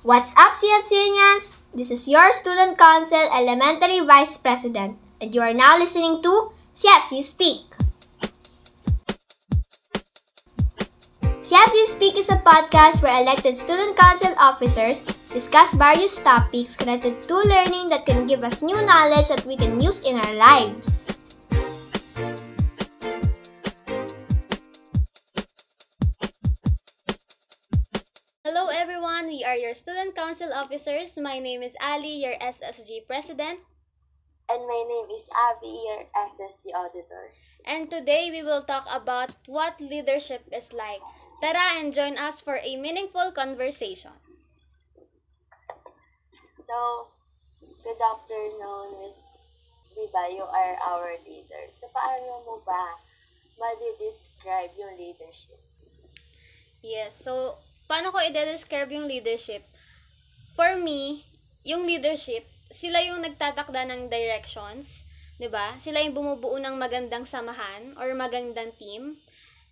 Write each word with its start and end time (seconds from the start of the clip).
What's 0.00 0.32
up, 0.32 0.56
CFCnians? 0.56 1.60
This 1.76 1.92
is 1.92 2.08
your 2.08 2.32
Student 2.32 2.80
Council 2.80 3.20
Elementary 3.36 4.00
Vice 4.00 4.40
President, 4.40 4.96
and 5.20 5.34
you 5.34 5.44
are 5.44 5.52
now 5.52 5.76
listening 5.76 6.24
to 6.24 6.56
CFC 6.72 7.20
Speak. 7.20 7.68
CFC 11.44 11.76
Speak 11.92 12.16
is 12.16 12.32
a 12.32 12.40
podcast 12.40 13.04
where 13.04 13.20
elected 13.20 13.60
student 13.60 13.92
council 13.94 14.32
officers 14.40 15.04
discuss 15.36 15.76
various 15.76 16.16
topics 16.16 16.80
connected 16.80 17.20
to 17.28 17.36
learning 17.36 17.92
that 17.92 18.06
can 18.06 18.26
give 18.26 18.40
us 18.40 18.64
new 18.64 18.80
knowledge 18.80 19.28
that 19.28 19.44
we 19.44 19.54
can 19.54 19.76
use 19.84 20.00
in 20.00 20.16
our 20.16 20.32
lives. 20.32 21.09
We 29.40 29.44
are 29.46 29.56
your 29.56 29.72
student 29.72 30.14
council 30.14 30.52
officers. 30.52 31.16
My 31.16 31.38
name 31.38 31.62
is 31.62 31.74
Ali, 31.80 32.20
your 32.20 32.34
SSG 32.36 33.06
president, 33.06 33.58
And 34.50 34.60
my 34.68 34.84
name 34.84 35.08
is 35.16 35.24
Abby, 35.32 35.80
your 35.88 36.04
SSD 36.28 36.74
auditor. 36.76 37.32
and 37.64 37.88
today 37.88 38.28
we 38.30 38.42
will 38.42 38.60
talk 38.60 38.84
about 38.92 39.32
what 39.46 39.80
leadership 39.80 40.44
is 40.52 40.74
like. 40.74 41.00
Tara 41.40 41.80
and 41.80 41.94
join 41.94 42.18
us 42.18 42.42
for 42.42 42.60
a 42.60 42.76
meaningful 42.76 43.32
conversation. 43.32 44.12
So, 46.60 47.08
good 47.80 47.96
afternoon, 47.96 49.00
Miss 49.00 49.24
Diba, 49.96 50.36
you 50.36 50.44
are 50.44 50.76
our 50.84 51.16
leader. 51.24 51.64
So, 51.72 51.88
paano 51.96 52.44
mo 52.44 52.60
ba 52.68 52.92
ma-describe 53.56 54.76
yung 54.76 55.00
leadership? 55.00 55.56
Yes, 56.84 57.16
so 57.16 57.56
paano 57.90 58.08
ko 58.14 58.18
i-describe 58.22 58.90
yung 58.94 59.10
leadership? 59.10 59.62
For 60.56 60.78
me, 60.86 61.26
yung 61.70 61.82
leadership, 61.90 62.44
sila 62.70 62.98
yung 63.02 63.20
nagtatakda 63.26 63.82
ng 63.90 64.02
directions, 64.14 65.02
'di 65.42 65.48
ba? 65.56 65.74
Sila 65.82 65.98
yung 66.04 66.14
bumubuo 66.14 66.56
ng 66.62 66.76
magandang 66.78 67.26
samahan 67.26 67.82
or 67.98 68.08
magandang 68.14 68.70
team. 68.78 69.02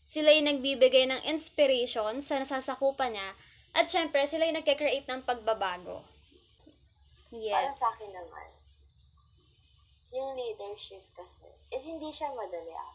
Sila 0.08 0.34
yung 0.34 0.48
nagbibigay 0.50 1.04
ng 1.08 1.22
inspiration 1.32 2.14
sa 2.26 2.34
nasasakupan 2.42 3.14
niya. 3.14 3.28
At 3.78 3.86
syempre, 3.92 4.26
sila 4.26 4.48
yung 4.48 4.58
nagke-create 4.58 5.06
ng 5.06 5.22
pagbabago. 5.28 6.02
Para 7.52 7.70
Yes. 7.70 7.76
sa 7.76 7.86
akin 7.92 8.10
naman, 8.10 8.48
yung 10.16 10.32
leadership 10.34 11.04
kasi 11.12 11.44
is 11.70 11.84
hindi 11.84 12.08
siya 12.10 12.32
madali 12.32 12.72
ah. 12.72 12.92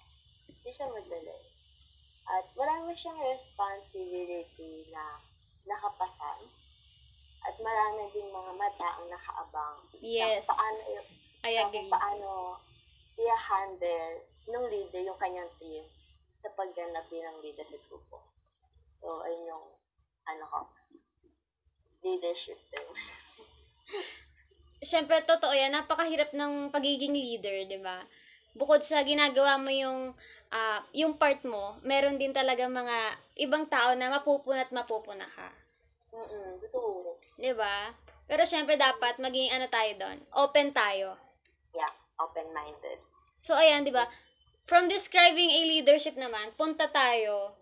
Hindi 0.50 0.72
siya 0.74 0.88
madali. 0.90 1.53
At 2.28 2.46
marami 2.56 2.96
siyang 2.96 3.20
responsibility 3.20 4.88
na 4.92 5.20
nakapasan. 5.68 6.40
At 7.44 7.56
marami 7.60 8.08
ding 8.16 8.32
mga 8.32 8.52
mata 8.56 8.88
ang 9.00 9.08
nakaabang. 9.12 9.78
Yes. 10.00 10.48
Sa 10.48 10.56
paano 10.56 11.04
I 11.44 11.60
agree. 11.60 11.92
paano 11.92 12.56
i-handle 13.20 14.24
ng 14.48 14.64
leader 14.72 15.04
yung 15.04 15.20
kanyang 15.20 15.52
team 15.60 15.84
sa 16.40 16.48
pagganap 16.56 17.04
ng 17.12 17.38
leader 17.44 17.68
sa 17.68 17.80
grupo. 17.88 18.24
So, 18.96 19.24
ayun 19.28 19.52
yung, 19.52 19.66
ano 20.24 20.44
ko, 20.48 20.60
leadership 22.04 22.60
din. 22.72 22.88
Syempre, 24.92 25.24
totoo 25.24 25.52
yan. 25.56 25.72
Napakahirap 25.72 26.36
ng 26.36 26.72
pagiging 26.72 27.16
leader, 27.16 27.68
di 27.68 27.80
ba? 27.80 28.04
Bukod 28.54 28.86
sa 28.86 29.02
ginagawa 29.02 29.58
mo 29.58 29.74
yung, 29.74 30.14
ah, 30.54 30.86
yung 30.94 31.18
part 31.18 31.42
mo, 31.42 31.78
meron 31.82 32.22
din 32.22 32.30
talaga 32.30 32.70
mga 32.70 33.18
ibang 33.42 33.66
tao 33.66 33.98
na 33.98 34.14
mapupuna 34.14 34.62
at 34.62 34.70
mapupuna 34.70 35.26
ka. 35.26 35.50
Mm-mm, 36.14 36.62
totoo. 36.70 37.18
Di 37.34 37.50
ba? 37.58 37.90
Pero 38.30 38.46
syempre, 38.46 38.78
dapat 38.78 39.18
maging 39.18 39.50
ano 39.50 39.66
tayo 39.66 39.92
doon. 39.98 40.18
Open 40.38 40.70
tayo. 40.70 41.18
Yeah, 41.74 41.90
open-minded. 42.22 43.02
So, 43.42 43.58
ayan, 43.58 43.84
di 43.84 43.92
ba? 43.92 44.06
From 44.70 44.88
describing 44.88 45.50
a 45.50 45.62
leadership 45.68 46.16
naman, 46.16 46.54
punta 46.56 46.88
tayo 46.88 47.58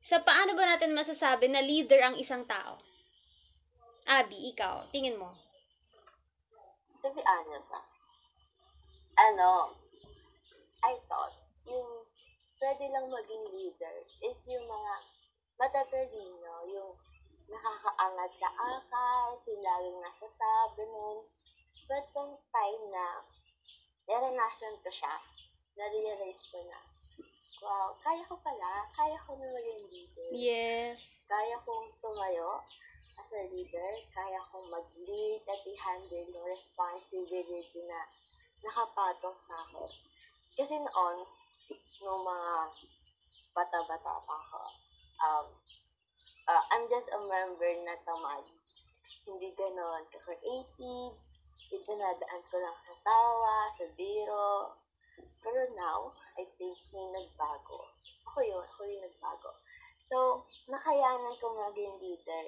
sa 0.00 0.22
paano 0.22 0.54
ba 0.54 0.64
natin 0.70 0.94
masasabi 0.94 1.50
na 1.50 1.58
leader 1.60 1.98
ang 2.00 2.16
isang 2.16 2.46
tao? 2.46 2.78
Abby, 4.06 4.54
ikaw, 4.54 4.86
tingin 4.94 5.18
mo. 5.18 5.34
To 7.02 7.10
be 7.10 7.20
honest, 7.26 7.74
ah, 7.74 7.82
ano, 9.18 9.74
I 10.84 10.98
thought, 11.08 11.34
yung 11.64 12.04
pwede 12.60 12.84
lang 12.92 13.06
maging 13.08 13.44
leader 13.52 13.94
is 14.24 14.38
yung 14.48 14.64
mga 14.64 14.94
matatalino, 15.56 16.54
yung 16.68 16.92
nakakaangat 17.46 18.32
sa 18.36 18.50
akal, 18.50 19.38
sila 19.40 19.72
yung 19.86 19.98
nasa 20.02 20.26
tabi 20.36 20.84
nun. 20.84 21.18
But 21.86 22.04
yung 22.16 22.34
time 22.50 22.82
na 22.90 23.04
naranasan 24.08 24.80
ko 24.82 24.90
siya, 24.90 25.14
na-realize 25.76 26.44
ko 26.50 26.58
na, 26.66 26.78
wow, 27.62 27.94
kaya 28.00 28.24
ko 28.26 28.34
pala, 28.40 28.88
kaya 28.92 29.18
ko 29.28 29.36
na 29.36 29.46
maging 29.52 29.84
leader. 29.92 30.28
Yes. 30.32 31.28
Kaya 31.28 31.56
kong 31.62 31.92
tumayo 32.00 32.64
as 33.16 33.30
a 33.32 33.42
leader, 33.48 33.90
kaya 34.12 34.40
kong 34.52 34.66
mag-lead 34.72 35.40
at 35.48 35.60
i-handle 35.64 36.26
yung 36.32 36.46
responsibility 36.48 37.80
na 37.88 38.00
nakapatong 38.64 39.38
sa 39.44 39.54
akin. 39.68 39.90
Kasi 40.56 40.72
noon, 40.72 41.16
nung 42.00 42.22
mga 42.24 42.52
bata-bata 43.52 44.12
pa 44.24 44.34
ako, 44.40 44.62
um, 45.20 45.46
uh, 46.48 46.62
I'm 46.72 46.88
just 46.88 47.12
a 47.12 47.20
member 47.20 47.68
na 47.84 47.92
tamad. 48.08 48.44
Hindi 49.28 49.52
ganon 49.52 50.08
ka-creative, 50.08 51.12
itinadaan 51.68 52.42
ko 52.48 52.56
lang 52.56 52.76
sa 52.80 52.94
tawa, 53.04 53.68
sa 53.68 53.84
biro. 54.00 54.80
Pero 55.44 55.60
now, 55.76 56.08
I 56.40 56.48
think 56.56 56.76
may 56.88 57.04
nagbago. 57.12 57.92
Ako 58.32 58.38
yun, 58.40 58.64
ako 58.64 58.80
yung 58.88 59.04
nagbago. 59.04 59.52
So, 60.08 60.48
nakayanan 60.72 61.36
ko 61.36 61.46
maging 61.68 61.94
leader. 62.00 62.46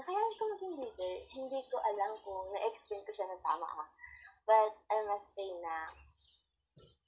Nakayanan 0.00 0.34
ko 0.40 0.42
maging 0.56 0.76
leader. 0.80 1.14
Hindi 1.36 1.60
ko 1.68 1.76
alam 1.84 2.16
kung 2.24 2.48
na-explain 2.56 3.04
ko 3.04 3.12
siya 3.12 3.28
ng 3.28 3.44
tama 3.44 3.68
ah. 3.68 3.88
But 4.48 4.72
I 4.88 5.04
must 5.04 5.36
say 5.36 5.52
na 5.60 5.92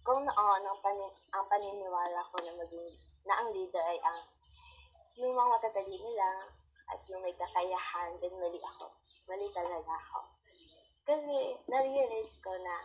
kung 0.04 0.20
noon 0.24 0.62
ang, 0.64 0.78
pani- 0.80 1.18
ang 1.36 1.44
paniniwala 1.46 2.20
ko 2.32 2.36
na 2.40 2.52
maging 2.56 2.88
na 3.28 3.34
ang 3.36 3.48
leader 3.52 3.84
ay 3.84 3.98
ang 4.00 4.18
yung 5.20 5.36
mga 5.36 5.52
matatalino 5.60 6.10
lang 6.16 6.40
at 6.90 6.98
yung 7.06 7.22
may 7.22 7.34
kakayahan, 7.36 8.10
then 8.18 8.34
mali 8.40 8.58
ako. 8.58 8.88
Mali 9.28 9.46
talaga 9.52 9.92
ako. 9.94 10.20
Kasi 11.04 11.36
na-realize 11.68 12.32
ko 12.42 12.50
na 12.56 12.76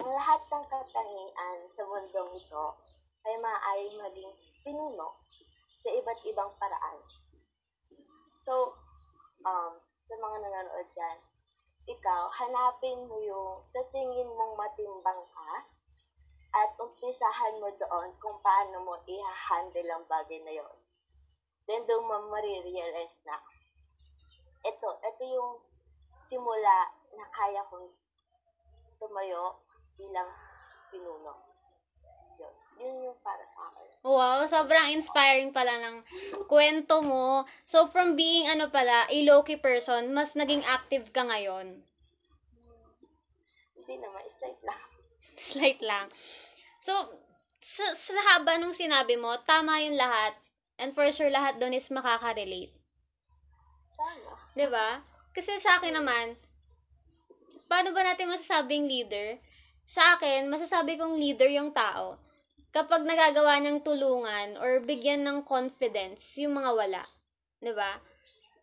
ang 0.00 0.10
lahat 0.10 0.40
ng 0.42 0.64
katangian 0.66 1.58
sa 1.76 1.82
mundong 1.84 2.32
ito 2.34 2.64
ay 3.28 3.34
maaaring 3.38 3.96
maging 4.00 4.32
pinuno 4.64 5.20
sa 5.68 5.88
iba't 5.92 6.20
ibang 6.26 6.50
paraan. 6.58 6.98
So, 8.40 8.74
um, 9.44 9.72
sa 10.08 10.14
mga 10.16 10.36
nanonood 10.40 10.88
dyan, 10.96 11.18
ikaw, 11.88 12.28
hanapin 12.32 13.06
mo 13.06 13.16
yung 13.22 13.64
sa 13.68 13.80
tingin 13.92 14.28
mong 14.28 14.54
matimbang 14.56 15.22
ka 15.32 15.52
at 16.58 16.74
umpisahan 16.74 17.62
mo 17.62 17.70
doon 17.78 18.10
kung 18.18 18.34
paano 18.42 18.82
mo 18.82 18.98
i-handle 19.06 19.90
ang 19.94 20.04
bagay 20.10 20.42
na 20.42 20.52
yon. 20.58 20.76
Then 21.70 21.86
doon 21.86 22.02
mo 22.02 22.16
marirealize 22.34 23.22
na 23.22 23.38
ito, 24.66 24.88
ito 24.98 25.22
yung 25.22 25.62
simula 26.26 26.90
na 27.14 27.24
kaya 27.30 27.62
kong 27.70 27.86
tumayo 28.98 29.62
bilang 29.94 30.26
pinuno. 30.90 31.38
Yun, 32.38 32.54
yun 32.82 32.96
yung 33.10 33.18
para 33.22 33.44
sa 33.54 33.70
akin. 33.70 33.88
Wow, 34.02 34.46
sobrang 34.50 34.94
inspiring 34.94 35.54
pala 35.54 35.78
ng 35.78 35.96
kwento 36.50 37.02
mo. 37.02 37.46
So, 37.66 37.86
from 37.86 38.18
being 38.18 38.50
ano 38.50 38.70
pala, 38.70 39.06
a 39.06 39.16
low-key 39.26 39.58
person, 39.58 40.10
mas 40.14 40.34
naging 40.34 40.62
active 40.66 41.10
ka 41.14 41.22
ngayon. 41.26 41.82
Hindi 43.74 43.94
naman, 43.98 44.22
straight 44.26 44.62
lang. 44.66 44.82
Slight 45.38 45.80
lang. 45.86 46.06
So, 46.88 46.96
sa, 47.60 47.92
sa 47.92 48.16
haba 48.32 48.56
nung 48.56 48.72
sinabi 48.72 49.20
mo, 49.20 49.36
tama 49.44 49.84
yung 49.84 50.00
lahat. 50.00 50.32
And 50.80 50.96
for 50.96 51.04
sure, 51.12 51.28
lahat 51.28 51.60
doon 51.60 51.76
is 51.76 51.92
makaka-relate. 51.92 52.72
Sana. 53.92 54.32
ba? 54.72 55.04
Kasi 55.36 55.60
sa 55.60 55.76
akin 55.76 56.00
naman, 56.00 56.32
paano 57.68 57.92
ba 57.92 58.08
natin 58.08 58.32
masasabing 58.32 58.88
leader? 58.88 59.36
Sa 59.84 60.16
akin, 60.16 60.48
masasabi 60.48 60.96
kong 60.96 61.20
leader 61.20 61.52
yung 61.52 61.76
tao 61.76 62.16
kapag 62.72 63.04
nagagawa 63.04 63.60
niyang 63.60 63.84
tulungan 63.84 64.56
or 64.56 64.80
bigyan 64.80 65.28
ng 65.28 65.44
confidence 65.44 66.40
yung 66.40 66.56
mga 66.56 66.72
wala. 66.72 67.02
ba? 67.76 68.00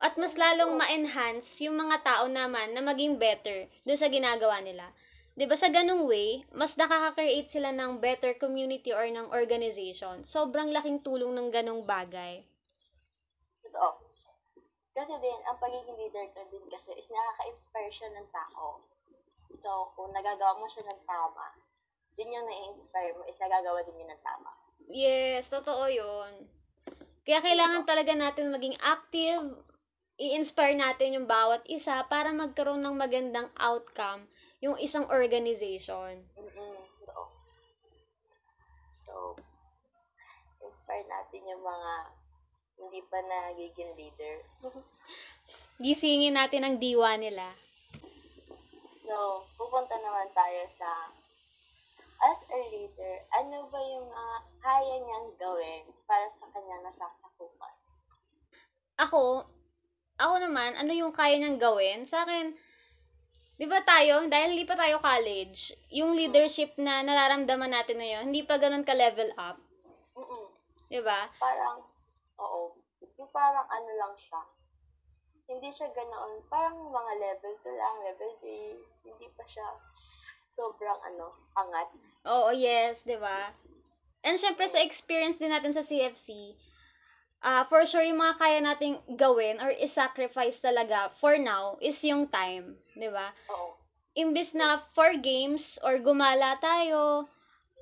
At 0.02 0.18
mas 0.18 0.34
lalong 0.34 0.82
ma-enhance 0.82 1.62
yung 1.62 1.78
mga 1.78 2.02
tao 2.02 2.26
naman 2.26 2.74
na 2.74 2.82
maging 2.82 3.22
better 3.22 3.70
doon 3.86 4.00
sa 4.02 4.10
ginagawa 4.10 4.66
nila. 4.66 4.90
'Di 5.36 5.46
ba 5.52 5.56
sa 5.60 5.68
ganung 5.68 6.08
way, 6.08 6.48
mas 6.56 6.80
nakaka-create 6.80 7.52
sila 7.52 7.76
ng 7.76 8.00
better 8.00 8.40
community 8.40 8.96
or 8.96 9.04
ng 9.12 9.28
organization. 9.36 10.24
Sobrang 10.24 10.72
laking 10.72 11.04
tulong 11.04 11.36
ng 11.36 11.52
ganong 11.52 11.84
bagay. 11.84 12.40
Totoo. 13.60 14.00
Kasi 14.96 15.12
din, 15.20 15.40
ang 15.44 15.60
pagiging 15.60 16.00
leader 16.00 16.24
ko 16.32 16.40
din 16.48 16.64
kasi 16.72 16.96
is 16.96 17.12
nakaka-inspire 17.12 17.92
siya 17.92 18.10
ng 18.16 18.28
tao. 18.32 18.80
So, 19.60 19.92
kung 20.00 20.08
nagagawa 20.16 20.56
mo 20.56 20.72
siya 20.72 20.88
ng 20.88 21.04
tama, 21.04 21.52
yun 22.16 22.32
yung 22.32 22.48
na-inspire 22.48 23.12
mo 23.20 23.28
is 23.28 23.36
nagagawa 23.36 23.84
din 23.84 24.00
yun 24.00 24.08
ng 24.16 24.24
tama. 24.24 24.56
Yes, 24.88 25.52
totoo 25.52 25.92
yun. 25.92 26.48
Kaya 27.28 27.44
kailangan 27.44 27.84
talaga 27.84 28.16
natin 28.16 28.56
maging 28.56 28.80
active, 28.80 29.60
i-inspire 30.16 30.80
natin 30.80 31.20
yung 31.20 31.28
bawat 31.28 31.60
isa 31.68 32.00
para 32.08 32.32
magkaroon 32.32 32.80
ng 32.80 32.96
magandang 32.96 33.52
outcome 33.60 34.32
yung 34.64 34.80
isang 34.80 35.08
organization. 35.12 36.24
Mm-mm. 36.36 36.78
So, 37.04 37.14
so, 39.04 39.14
inspire 40.64 41.08
natin 41.08 41.48
yung 41.48 41.64
mga 41.64 41.92
hindi 42.80 43.00
pa 43.08 43.20
nagiging 43.24 43.92
leader. 43.96 44.36
Gisingin 45.84 46.36
natin 46.36 46.64
ang 46.64 46.76
diwa 46.80 47.16
nila. 47.20 47.52
So, 49.06 49.44
pupunta 49.60 49.96
naman 50.00 50.32
tayo 50.34 50.64
sa 50.72 51.12
as 52.24 52.40
a 52.48 52.60
leader, 52.72 53.16
ano 53.36 53.68
ba 53.70 53.80
yung 53.80 54.08
mga 54.08 54.36
kaya 54.64 54.96
niyang 55.04 55.30
gawin 55.36 55.84
para 56.08 56.26
sa 56.32 56.48
kanyang 56.56 56.84
nasasakupan? 56.88 57.76
Ako, 58.96 59.44
ako 60.16 60.36
naman, 60.40 60.80
ano 60.80 60.96
yung 60.96 61.12
kaya 61.12 61.36
niyang 61.36 61.60
gawin? 61.60 62.08
Sa 62.08 62.24
akin, 62.24 62.56
di 63.56 63.66
ba 63.66 63.80
tayo, 63.84 64.28
dahil 64.28 64.56
hindi 64.56 64.68
pa 64.68 64.76
tayo 64.76 65.00
college, 65.00 65.76
yung 65.92 66.16
leadership 66.16 66.76
na 66.76 67.04
nararamdaman 67.04 67.72
natin 67.72 68.00
ngayon, 68.00 68.32
hindi 68.32 68.44
pa 68.44 68.60
ganun 68.60 68.84
ka-level 68.84 69.32
up. 69.40 69.60
Mm-mm. 70.16 70.46
Di 70.92 71.00
ba? 71.00 71.28
Parang, 71.40 71.84
oo, 72.40 72.76
yung 73.16 73.32
parang 73.32 73.68
ano 73.72 73.92
lang 73.96 74.14
siya. 74.20 74.42
Hindi 75.46 75.70
siya 75.70 75.88
ganoon, 75.94 76.42
parang 76.50 76.90
mga 76.90 77.14
level 77.22 77.54
2 77.64 77.80
lang, 77.80 77.96
level 78.04 78.32
3, 78.42 79.08
hindi 79.08 79.28
pa 79.38 79.44
siya 79.46 79.68
sobrang 80.56 81.00
ano, 81.04 81.36
angat. 81.60 81.92
Oo, 82.24 82.50
yes, 82.56 83.04
'di 83.04 83.20
ba? 83.20 83.52
And 84.24 84.40
syempre 84.40 84.66
sa 84.72 84.82
experience 84.82 85.38
din 85.38 85.52
natin 85.52 85.76
sa 85.76 85.84
CFC, 85.84 86.56
ah 87.46 87.62
for 87.70 87.86
sure 87.86 88.02
yung 88.02 88.18
mga 88.18 88.36
kaya 88.42 88.60
nating 88.60 88.98
gawin 89.14 89.62
or 89.62 89.70
i-sacrifice 89.70 90.58
talaga 90.58 91.14
for 91.14 91.38
now 91.38 91.78
is 91.78 92.02
yung 92.02 92.26
time, 92.26 92.82
'di 92.98 93.10
ba? 93.14 93.30
Oo. 93.54 93.78
Imbis 94.18 94.58
na 94.58 94.82
for 94.82 95.14
games 95.22 95.78
or 95.86 96.02
gumala 96.02 96.58
tayo 96.58 97.30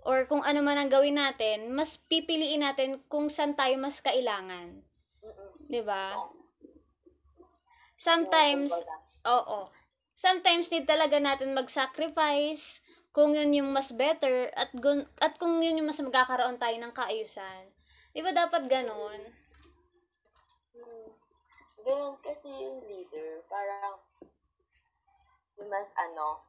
or 0.03 0.27
kung 0.27 0.43
ano 0.43 0.59
man 0.59 0.75
ang 0.75 0.91
gawin 0.91 1.15
natin, 1.15 1.71
mas 1.71 1.95
pipiliin 2.11 2.59
natin 2.59 2.99
kung 3.07 3.31
saan 3.31 3.55
tayo 3.55 3.79
mas 3.79 4.03
kailangan. 4.03 4.83
'di 5.71 5.81
ba? 5.87 6.19
Oo. 6.19 6.43
Sometimes. 7.95 8.71
Oo. 9.23 9.71
Sometimes 10.13 10.69
need 10.69 10.85
talaga 10.85 11.17
natin 11.17 11.55
mag-sacrifice 11.57 12.83
kung 13.15 13.33
yun 13.33 13.53
yung 13.55 13.69
mas 13.71 13.89
better 13.95 14.49
at 14.53 14.69
gun- 14.77 15.07
at 15.23 15.37
kung 15.39 15.61
yun 15.63 15.79
yung 15.79 15.87
mas 15.89 16.01
magkakaroon 16.03 16.59
tayo 16.59 16.75
ng 16.77 16.93
kaayusan. 16.93 17.63
Di 18.13 18.21
ba 18.21 18.29
dapat 18.35 18.67
ganon? 18.69 19.21
Ganun 21.83 22.15
kasi 22.23 22.47
yung 22.47 22.79
leader, 22.87 23.43
parang 23.51 23.99
yung 25.59 25.67
mas 25.67 25.91
ano, 25.99 26.39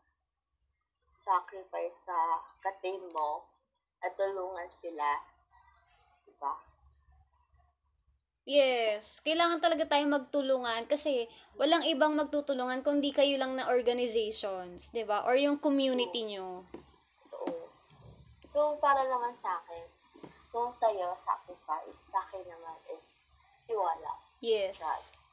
sacrifice 1.19 2.07
sa 2.07 2.15
ka-team 2.63 3.03
mo 3.11 3.43
at 4.05 4.15
tulungan 4.15 4.71
sila. 4.79 5.09
Diba? 6.29 6.55
Yes. 8.45 9.25
Kailangan 9.25 9.65
talaga 9.65 9.89
tayo 9.89 10.05
magtulungan 10.05 10.85
kasi 10.85 11.25
walang 11.57 11.83
ibang 11.89 12.13
magtutulungan 12.13 12.85
kundi 12.85 13.11
kayo 13.11 13.41
lang 13.41 13.57
na 13.57 13.73
organizations, 13.73 14.93
di 14.93 15.03
ba? 15.03 15.25
Or 15.25 15.35
yung 15.35 15.57
community 15.57 16.29
nyo. 16.29 16.63
Oo. 17.41 17.65
So, 18.45 18.77
para 18.79 19.01
naman 19.09 19.33
sa 19.41 19.59
akin, 19.65 19.89
kung 20.53 20.71
sa'yo, 20.71 21.17
sacrifice, 21.19 21.99
sa 22.13 22.21
akin 22.23 22.45
naman 22.47 22.77
is 22.93 23.03
tiwala. 23.67 24.13
Yes. 24.45 24.77
Trust. 24.79 25.24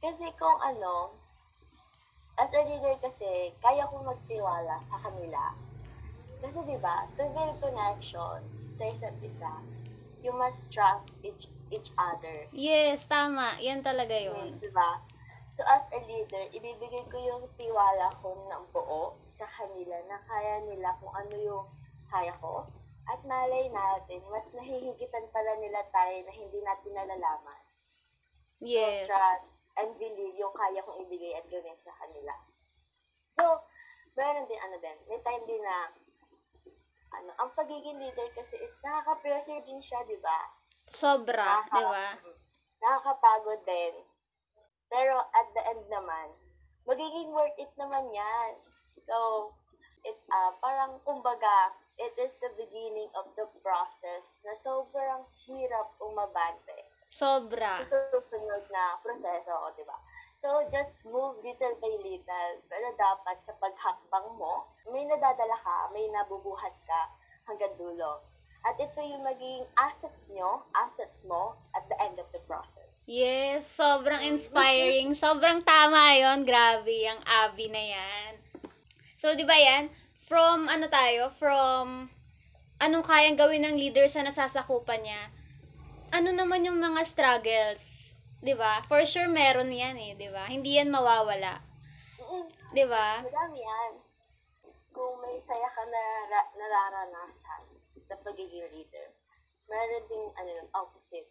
Kasi 0.00 0.26
kung 0.36 0.58
ano, 0.60 1.14
as 2.36 2.52
a 2.52 2.62
leader 2.68 2.96
kasi, 3.00 3.52
kaya 3.64 3.88
kong 3.88 4.04
magtiwala 4.04 4.76
sa 4.84 5.00
kanila. 5.00 5.56
Kasi 6.44 6.60
di 6.68 6.76
ba, 6.76 7.08
to 7.16 7.24
build 7.32 7.56
connection 7.64 8.44
sa 8.76 8.82
isa't 8.84 9.16
isa, 9.24 9.52
you 10.20 10.32
must 10.36 10.68
trust 10.68 11.08
each 11.24 11.48
each 11.72 11.90
other. 11.96 12.46
Yes, 12.52 13.08
tama. 13.08 13.56
Yan 13.64 13.80
talaga 13.80 14.14
yun. 14.14 14.60
Di 14.60 14.70
ba? 14.70 15.00
So 15.56 15.64
as 15.64 15.88
a 15.96 16.00
leader, 16.04 16.44
ibibigay 16.52 17.08
ko 17.08 17.16
yung 17.16 17.48
tiwala 17.56 18.12
ko 18.20 18.36
ng 18.36 18.64
buo 18.76 19.16
sa 19.24 19.48
kanila 19.48 19.96
na 20.04 20.20
kaya 20.28 20.60
nila 20.68 20.92
kung 21.00 21.10
ano 21.16 21.34
yung 21.40 21.64
kaya 22.12 22.36
ko. 22.36 22.68
At 23.08 23.24
malay 23.24 23.72
natin, 23.72 24.20
mas 24.28 24.52
nahihigitan 24.52 25.32
pala 25.32 25.56
nila 25.56 25.80
tayo 25.88 26.16
na 26.26 26.32
hindi 26.36 26.58
natin 26.60 26.92
nalalaman. 26.92 27.62
Yes. 28.60 29.08
So, 29.08 29.16
trust 29.16 29.55
and 29.76 29.92
believe 30.00 30.36
yung 30.36 30.54
kaya 30.56 30.80
kong 30.80 31.04
ibigay 31.04 31.36
at 31.36 31.44
gawin 31.48 31.76
sa 31.84 31.92
kanila. 32.00 32.34
So, 33.36 33.44
meron 34.16 34.48
din 34.48 34.60
ano 34.60 34.76
din, 34.80 34.96
may 35.08 35.20
time 35.20 35.44
din 35.44 35.60
na 35.60 35.92
ano, 37.16 37.30
ang 37.40 37.50
pagiging 37.52 38.00
leader 38.00 38.28
kasi 38.32 38.56
is 38.60 38.74
nakaka-pressure 38.82 39.62
din 39.64 39.80
siya, 39.80 40.00
di 40.04 40.16
ba? 40.20 40.52
Sobra, 40.88 41.64
Nakaka- 41.64 41.76
di 41.76 41.84
ba? 41.84 42.06
Nakakapagod 42.82 43.60
din. 43.64 43.94
Pero 44.86 45.18
at 45.18 45.48
the 45.52 45.62
end 45.66 45.84
naman, 45.88 46.28
magiging 46.86 47.34
worth 47.34 47.56
it 47.58 47.72
naman 47.76 48.06
yan. 48.14 48.52
So, 49.06 49.50
it, 50.06 50.18
ah 50.30 50.54
parang 50.62 50.94
kumbaga, 51.02 51.74
it 51.98 52.14
is 52.20 52.32
the 52.38 52.52
beginning 52.54 53.10
of 53.18 53.26
the 53.34 53.46
process 53.64 54.38
na 54.46 54.54
sobrang 54.54 55.26
hirap 55.46 55.90
umabante 55.98 56.85
Sobra. 57.16 57.80
susunod 57.80 58.64
na 58.68 59.00
proseso, 59.00 59.72
di 59.72 59.84
ba? 59.88 59.96
So, 60.36 60.68
just 60.68 61.08
move 61.08 61.40
little 61.40 61.72
by 61.80 61.92
little. 62.04 62.52
Pero 62.68 62.92
dapat 62.92 63.40
sa 63.40 63.56
paghakbang 63.56 64.36
mo, 64.36 64.68
may 64.92 65.08
nadadala 65.08 65.56
ka, 65.56 65.88
may 65.96 66.04
nabubuhat 66.12 66.76
ka 66.84 67.00
hanggang 67.48 67.72
dulo. 67.80 68.20
At 68.68 68.76
ito 68.76 69.00
yung 69.00 69.24
magiging 69.24 69.64
assets 69.80 70.28
nyo, 70.28 70.60
assets 70.76 71.24
mo 71.24 71.56
at 71.72 71.88
the 71.88 71.96
end 72.04 72.20
of 72.20 72.28
the 72.36 72.42
process. 72.44 73.00
Yes, 73.08 73.64
sobrang 73.64 74.20
inspiring. 74.26 75.16
Sobrang 75.16 75.64
tama 75.64 76.20
yon 76.20 76.44
Grabe, 76.44 77.00
ang 77.08 77.22
abi 77.24 77.72
na 77.72 77.80
yan. 77.96 78.32
So, 79.16 79.32
di 79.32 79.48
ba 79.48 79.56
yan? 79.56 79.88
From, 80.28 80.68
ano 80.68 80.90
tayo? 80.92 81.32
From, 81.40 82.12
anong 82.82 83.06
kayang 83.08 83.40
gawin 83.40 83.64
ng 83.64 83.80
leader 83.80 84.04
sa 84.04 84.20
nasasakupan 84.20 85.00
niya? 85.00 85.32
Ano 86.16 86.32
naman 86.32 86.64
yung 86.64 86.80
mga 86.80 87.04
struggles? 87.04 88.16
Di 88.40 88.56
ba? 88.56 88.80
For 88.88 89.04
sure, 89.04 89.28
meron 89.28 89.68
yan 89.68 90.00
eh, 90.00 90.16
di 90.16 90.32
ba? 90.32 90.48
Hindi 90.48 90.80
yan 90.80 90.88
mawawala. 90.88 91.60
Di 92.72 92.84
ba? 92.88 93.20
Madami 93.20 93.60
yan. 93.60 93.92
Kung 94.96 95.20
may 95.20 95.36
saya 95.36 95.68
ka 95.76 95.84
na 95.84 96.02
ra- 96.32 96.52
nararanasan 96.56 97.68
sa 98.00 98.16
pagiging 98.24 98.64
leader, 98.72 99.12
meron 99.68 100.04
ding 100.08 100.26
ano, 100.40 100.50
yung 100.56 100.70
opposite. 100.72 101.28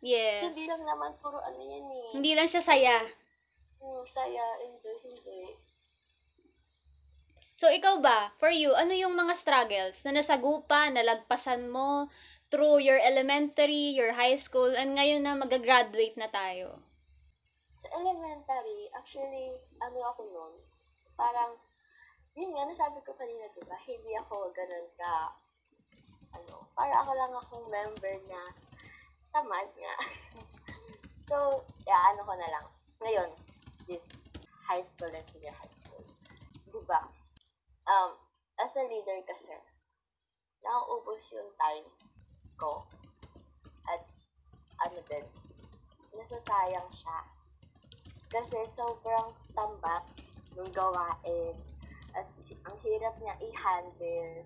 Yes. 0.00 0.56
Hindi 0.56 0.64
lang 0.72 0.88
naman 0.88 1.12
puro 1.20 1.36
ano 1.44 1.60
yan 1.60 1.84
eh. 1.84 2.08
Hindi 2.16 2.32
lang 2.32 2.48
siya 2.48 2.64
saya. 2.64 3.04
Hmm, 3.76 4.08
saya, 4.08 4.44
enjoy, 4.64 4.96
hindi. 5.04 5.52
So, 7.58 7.68
ikaw 7.68 8.00
ba, 8.00 8.32
for 8.40 8.48
you, 8.48 8.72
ano 8.72 8.94
yung 8.94 9.18
mga 9.18 9.34
struggles 9.34 10.00
na 10.06 10.16
nasagupa, 10.16 10.88
nalagpasan 10.88 11.68
mo 11.68 12.08
through 12.48 12.80
your 12.80 12.96
elementary, 12.96 13.92
your 13.92 14.16
high 14.16 14.36
school, 14.36 14.72
and 14.72 14.96
ngayon 14.96 15.20
na 15.20 15.36
mag-graduate 15.36 16.16
na 16.16 16.32
tayo? 16.32 16.80
Sa 17.76 17.92
elementary, 17.92 18.88
actually, 18.96 19.52
ano 19.84 20.00
ako 20.08 20.24
nun, 20.32 20.54
parang, 21.14 21.52
yun 22.32 22.56
nga, 22.56 22.64
nasabi 22.64 23.04
ko 23.04 23.12
kanina, 23.12 23.44
diba, 23.52 23.76
hindi 23.84 24.16
ako 24.16 24.48
ganun 24.56 24.88
ka, 24.96 25.36
ano, 26.40 26.64
para 26.72 26.94
ako 27.04 27.10
lang 27.12 27.32
akong 27.36 27.66
member 27.68 28.16
na 28.32 28.40
tamad 29.28 29.68
nga. 29.76 29.94
so, 31.28 31.68
yeah, 31.84 32.00
ano 32.16 32.24
ko 32.24 32.32
na 32.32 32.48
lang. 32.48 32.66
Ngayon, 33.04 33.30
this 33.84 34.08
high 34.64 34.84
school 34.84 35.12
and 35.12 35.28
senior 35.28 35.52
high 35.52 35.76
school. 35.84 36.04
Diba? 36.68 37.00
Um, 37.88 38.16
as 38.56 38.72
a 38.76 38.84
leader 38.88 39.20
kasi, 39.28 39.52
nauubos 40.64 41.28
yung 41.36 41.52
time 41.60 41.88
ko. 42.58 42.84
At, 43.86 44.02
ano 44.84 45.00
din, 45.06 45.26
nasasayang 46.18 46.90
siya. 46.90 47.18
Kasi 48.28 48.58
sobrang 48.68 49.32
tambak 49.56 50.04
ng 50.58 50.74
gawain. 50.74 51.56
At 52.12 52.26
ang 52.66 52.76
hirap 52.84 53.14
niya 53.22 53.34
i-handle. 53.40 54.44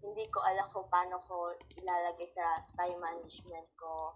Hindi 0.00 0.24
ko 0.30 0.38
alam 0.44 0.68
kung 0.72 0.88
paano 0.88 1.20
ko 1.26 1.52
ilalagay 1.76 2.28
sa 2.28 2.44
time 2.78 3.00
management 3.00 3.68
ko. 3.76 4.14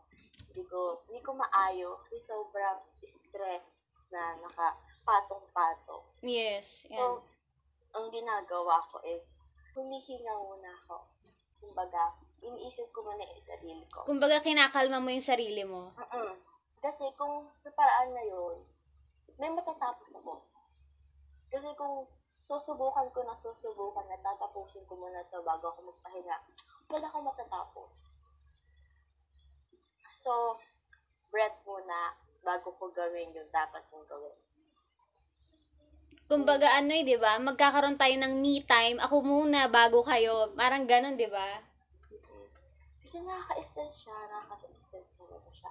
hindi 0.55 0.71
ko, 0.71 1.03
hindi 1.11 1.21
ko 1.27 1.35
maayo 1.35 1.99
kasi 2.07 2.23
sobrang 2.23 2.79
stress 3.03 3.83
na 4.15 4.39
nakapatong-patong. 4.39 6.07
Yes. 6.23 6.87
Yan. 6.95 6.95
So, 6.95 7.05
ang 7.99 8.07
ginagawa 8.15 8.79
ko 8.95 9.03
is, 9.03 9.27
humihinga 9.75 10.35
muna 10.39 10.71
ako. 10.87 11.11
Kumbaga, 11.59 12.15
iniisip 12.45 12.93
ko 12.93 13.01
muna 13.01 13.25
yung 13.25 13.41
sarili 13.41 13.85
ko. 13.89 14.05
Kumbaga, 14.05 14.45
kinakalma 14.45 15.01
mo 15.01 15.09
yung 15.09 15.25
sarili 15.25 15.65
mo. 15.65 15.97
Mm-mm. 15.97 16.37
Kasi 16.85 17.09
kung 17.17 17.49
sa 17.57 17.73
paraan 17.73 18.13
na 18.13 18.25
yun, 18.29 18.57
may 19.41 19.49
matatapos 19.49 20.21
ako. 20.21 20.37
Kasi 21.49 21.73
kung 21.81 22.05
susubukan 22.45 23.09
ko 23.11 23.25
na 23.25 23.33
susubukan 23.41 24.05
na 24.05 24.21
tatapusin 24.21 24.85
ko 24.85 25.01
muna 25.01 25.25
to 25.33 25.41
bago 25.41 25.73
ako 25.73 25.89
magpahinga, 25.89 26.37
wala 26.93 27.07
akong 27.09 27.27
matatapos. 27.27 27.95
So, 30.13 30.61
breath 31.33 31.57
muna 31.65 32.13
bago 32.45 32.77
ko 32.77 32.93
gawin 32.93 33.33
yung 33.33 33.49
dapat 33.49 33.81
kong 33.89 34.05
gawin. 34.05 34.37
Kumbaga, 36.25 36.73
ano 36.81 36.93
eh, 36.97 37.05
di 37.05 37.21
ba? 37.21 37.37
Magkakaroon 37.37 38.01
tayo 38.01 38.17
ng 38.17 38.41
me 38.41 38.65
time. 38.65 38.97
Ako 38.97 39.21
muna, 39.21 39.69
bago 39.69 40.01
kayo. 40.01 40.53
Parang 40.57 40.89
ganun, 40.89 41.21
di 41.21 41.29
ba? 41.29 41.61
Kasi 43.15 43.31
nakaka-stress 43.31 43.95
siya, 44.03 44.19
nakaka-stress 44.27 45.15
talaga 45.15 45.47
siya. 45.55 45.71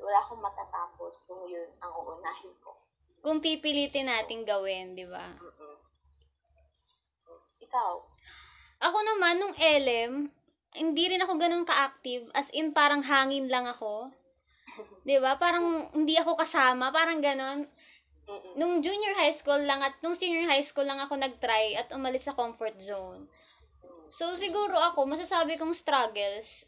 Wala 0.00 0.24
akong 0.24 0.40
matatapos 0.40 1.28
kung 1.28 1.44
yun 1.44 1.68
ang 1.84 1.92
uunahin 1.92 2.56
ko. 2.64 2.80
Kung 3.20 3.44
pipilitin 3.44 4.08
natin 4.08 4.48
gawin, 4.48 4.96
di 4.96 5.04
ba? 5.04 5.36
Mm-mm. 5.36 5.76
Ikaw, 7.60 7.92
Ako 8.88 8.98
naman, 9.04 9.36
nung 9.36 9.52
LM, 9.52 10.32
hindi 10.80 11.04
rin 11.12 11.20
ako 11.20 11.36
ganun 11.36 11.68
ka-active. 11.68 12.32
As 12.32 12.48
in, 12.56 12.72
parang 12.72 13.04
hangin 13.04 13.52
lang 13.52 13.68
ako. 13.68 14.08
Di 15.04 15.20
ba? 15.20 15.36
Parang 15.36 15.92
hindi 15.92 16.16
ako 16.16 16.40
kasama. 16.40 16.88
Parang 16.88 17.20
ganun. 17.20 17.68
Nung 18.56 18.80
junior 18.80 19.12
high 19.12 19.36
school 19.36 19.60
lang 19.60 19.84
at 19.84 19.92
nung 20.00 20.16
senior 20.16 20.48
high 20.48 20.64
school 20.64 20.88
lang 20.88 21.04
ako 21.04 21.20
nag-try 21.20 21.76
at 21.76 21.92
umalis 21.92 22.24
sa 22.24 22.32
comfort 22.32 22.80
zone. 22.80 23.28
So, 24.10 24.34
siguro 24.34 24.74
ako, 24.74 25.06
masasabi 25.06 25.54
kong 25.54 25.74
struggles 25.74 26.66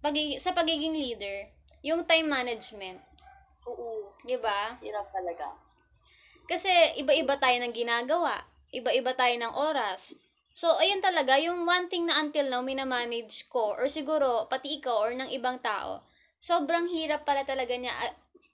pagigi- 0.00 0.40
sa 0.40 0.56
pagiging 0.56 0.96
leader, 0.96 1.44
yung 1.84 2.08
time 2.08 2.28
management. 2.28 3.00
Oo, 3.68 4.08
Di 4.24 4.36
ba? 4.40 4.80
hirap 4.80 5.12
talaga. 5.12 5.52
Kasi 6.48 6.72
iba-iba 6.98 7.36
tayo 7.36 7.60
ng 7.60 7.76
ginagawa. 7.76 8.40
Iba-iba 8.72 9.12
tayo 9.12 9.36
ng 9.36 9.54
oras. 9.54 10.16
So, 10.56 10.72
ayun 10.80 11.04
talaga, 11.04 11.38
yung 11.38 11.62
one 11.68 11.86
thing 11.92 12.08
na 12.08 12.18
until 12.18 12.48
now, 12.48 12.64
minamanage 12.64 13.46
ko, 13.52 13.76
or 13.76 13.86
siguro, 13.86 14.48
pati 14.50 14.80
ikaw, 14.80 15.08
or 15.08 15.12
ng 15.14 15.30
ibang 15.36 15.60
tao, 15.62 16.02
sobrang 16.40 16.88
hirap 16.90 17.22
pala 17.28 17.44
talaga 17.46 17.76
niya 17.76 17.92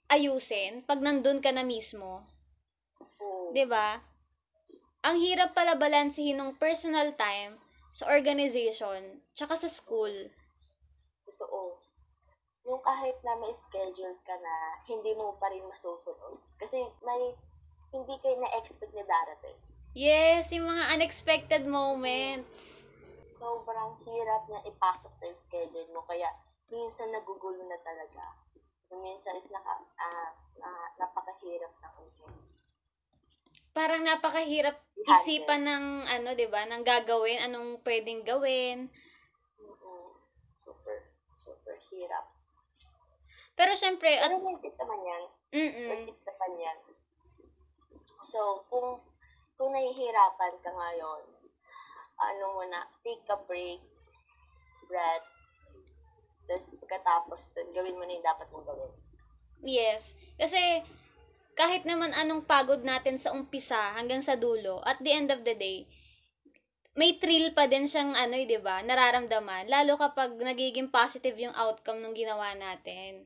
ayusin 0.07 0.83
pag 0.87 1.03
nandun 1.03 1.43
ka 1.43 1.51
na 1.51 1.63
mismo. 1.67 2.23
Oo. 3.23 3.51
ba? 3.67 3.99
Ang 5.03 5.17
hirap 5.23 5.55
pala 5.55 5.75
balansehin 5.75 6.35
ng 6.39 6.55
personal 6.59 7.15
time 7.15 7.55
sa 7.97 8.13
organization, 8.13 9.25
tsaka 9.33 9.57
sa 9.57 9.65
school. 9.65 10.13
Totoo. 11.25 11.73
Yung 12.69 12.77
kahit 12.85 13.17
na 13.25 13.33
may 13.41 13.49
schedule 13.57 14.13
ka 14.21 14.37
na, 14.37 14.53
hindi 14.85 15.17
mo 15.17 15.33
pa 15.41 15.49
rin 15.49 15.65
masusunod. 15.65 16.37
Kasi 16.61 16.77
may 17.01 17.33
hindi 17.89 18.15
kayo 18.21 18.37
na-expect 18.37 18.93
na 18.93 19.01
darating. 19.01 19.57
Yes, 19.97 20.53
yung 20.53 20.69
mga 20.69 20.93
unexpected 20.93 21.63
moments. 21.65 22.85
Sobrang 23.33 23.97
hirap 24.05 24.45
na 24.45 24.61
ipasok 24.61 25.13
sa 25.17 25.25
schedule 25.33 25.89
mo. 25.89 26.05
Kaya 26.05 26.29
minsan 26.69 27.09
nagugulo 27.09 27.65
na 27.65 27.81
talaga. 27.81 28.21
Minsan 28.93 29.41
is 29.41 29.49
naka, 29.49 29.73
ah, 29.97 30.29
na, 30.61 30.69
napakahirap 31.01 31.73
na 31.81 31.89
ulit. 31.97 32.29
Parang 33.77 34.01
napakahirap 34.01 34.73
isipan 35.05 35.61
ng 35.61 35.85
ano, 36.09 36.33
'di 36.33 36.49
ba, 36.49 36.65
ng 36.65 36.81
gagawin, 36.81 37.45
anong 37.45 37.77
pwedeng 37.85 38.25
gawin. 38.25 38.89
Mm-mm. 39.61 40.05
Super, 40.57 41.13
super 41.37 41.77
hirap. 41.93 42.25
Pero 43.53 43.77
syempre, 43.77 44.17
at 44.17 44.33
Pero 44.33 44.41
may 44.41 44.57
tip 44.65 44.73
naman 44.81 44.99
yan. 45.05 45.23
mm 45.53 45.89
May 45.93 45.99
tip 46.09 46.19
naman 46.25 46.51
yan. 46.57 46.77
So, 48.25 48.65
kung 48.73 48.97
kung 49.61 49.69
nahihirapan 49.77 50.53
ka 50.65 50.69
ngayon, 50.73 51.21
ano 52.17 52.43
muna, 52.57 52.81
take 53.05 53.29
a 53.29 53.37
break, 53.45 53.81
breath, 54.89 55.29
tapos 56.49 56.73
pagkatapos 56.81 57.41
dun, 57.53 57.69
gawin 57.77 57.97
mo 57.99 58.09
na 58.09 58.17
yung 58.17 58.25
dapat 58.25 58.47
mong 58.49 58.65
gawin. 58.65 58.93
Yes. 59.61 60.17
Kasi 60.39 60.81
kahit 61.57 61.83
naman 61.89 62.13
anong 62.13 62.45
pagod 62.45 62.85
natin 62.85 63.17
sa 63.17 63.33
umpisa 63.33 63.97
hanggang 63.97 64.21
sa 64.21 64.37
dulo, 64.37 64.77
at 64.85 65.01
the 65.01 65.09
end 65.09 65.33
of 65.33 65.41
the 65.41 65.57
day, 65.57 65.89
may 66.97 67.17
thrill 67.17 67.53
pa 67.53 67.65
din 67.65 67.89
siyang 67.89 68.13
ano, 68.13 68.37
eh, 68.37 68.45
'di 68.45 68.61
ba? 68.61 68.81
Nararamdaman 68.81 69.69
lalo 69.69 69.97
kapag 69.97 70.33
nagiging 70.37 70.89
positive 70.89 71.37
yung 71.37 71.53
outcome 71.53 72.01
ng 72.01 72.13
ginawa 72.17 72.53
natin. 72.57 73.25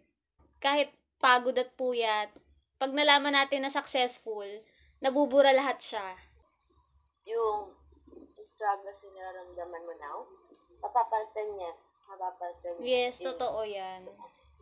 Kahit 0.64 0.92
pagod 1.20 1.56
at 1.60 1.72
puyat, 1.76 2.32
pag 2.76 2.92
nalaman 2.92 3.36
natin 3.36 3.64
na 3.64 3.72
successful, 3.72 4.48
nabubura 5.00 5.56
lahat 5.56 5.80
siya. 5.80 6.08
Yung 7.32 7.72
struggles 8.44 9.00
na 9.08 9.10
nararamdaman 9.16 9.84
mo 9.88 9.94
now, 10.00 10.18
mapapalitan 10.84 11.48
yan. 11.56 11.76
Mapapalitan 12.12 12.74
yan. 12.80 12.88
Yes, 12.88 13.20
Yung- 13.24 13.36
totoo 13.36 13.64
'yan. 13.64 14.04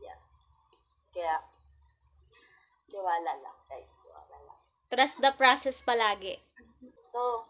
Yeah. 0.05 0.19
Kaya, 1.09 1.41
tiwala 2.89 3.31
lang, 3.39 3.57
guys. 3.69 3.93
Tiwala 4.03 4.37
lang. 4.43 4.59
Trust 4.89 5.17
the 5.21 5.31
process 5.37 5.79
palagi. 5.85 6.35
So, 7.09 7.41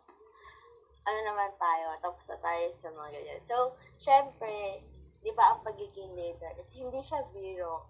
ano 1.04 1.20
naman 1.20 1.52
tayo, 1.60 2.00
tapos 2.00 2.32
na 2.32 2.40
tayo 2.40 2.72
sa 2.80 2.96
mga 2.96 3.10
ganyan. 3.12 3.42
So, 3.44 3.76
syempre, 4.00 4.80
di 5.20 5.36
ba 5.36 5.52
ang 5.52 5.68
pagiging 5.68 6.16
leader 6.16 6.56
is 6.56 6.72
hindi 6.72 7.04
siya 7.04 7.28
biro, 7.36 7.84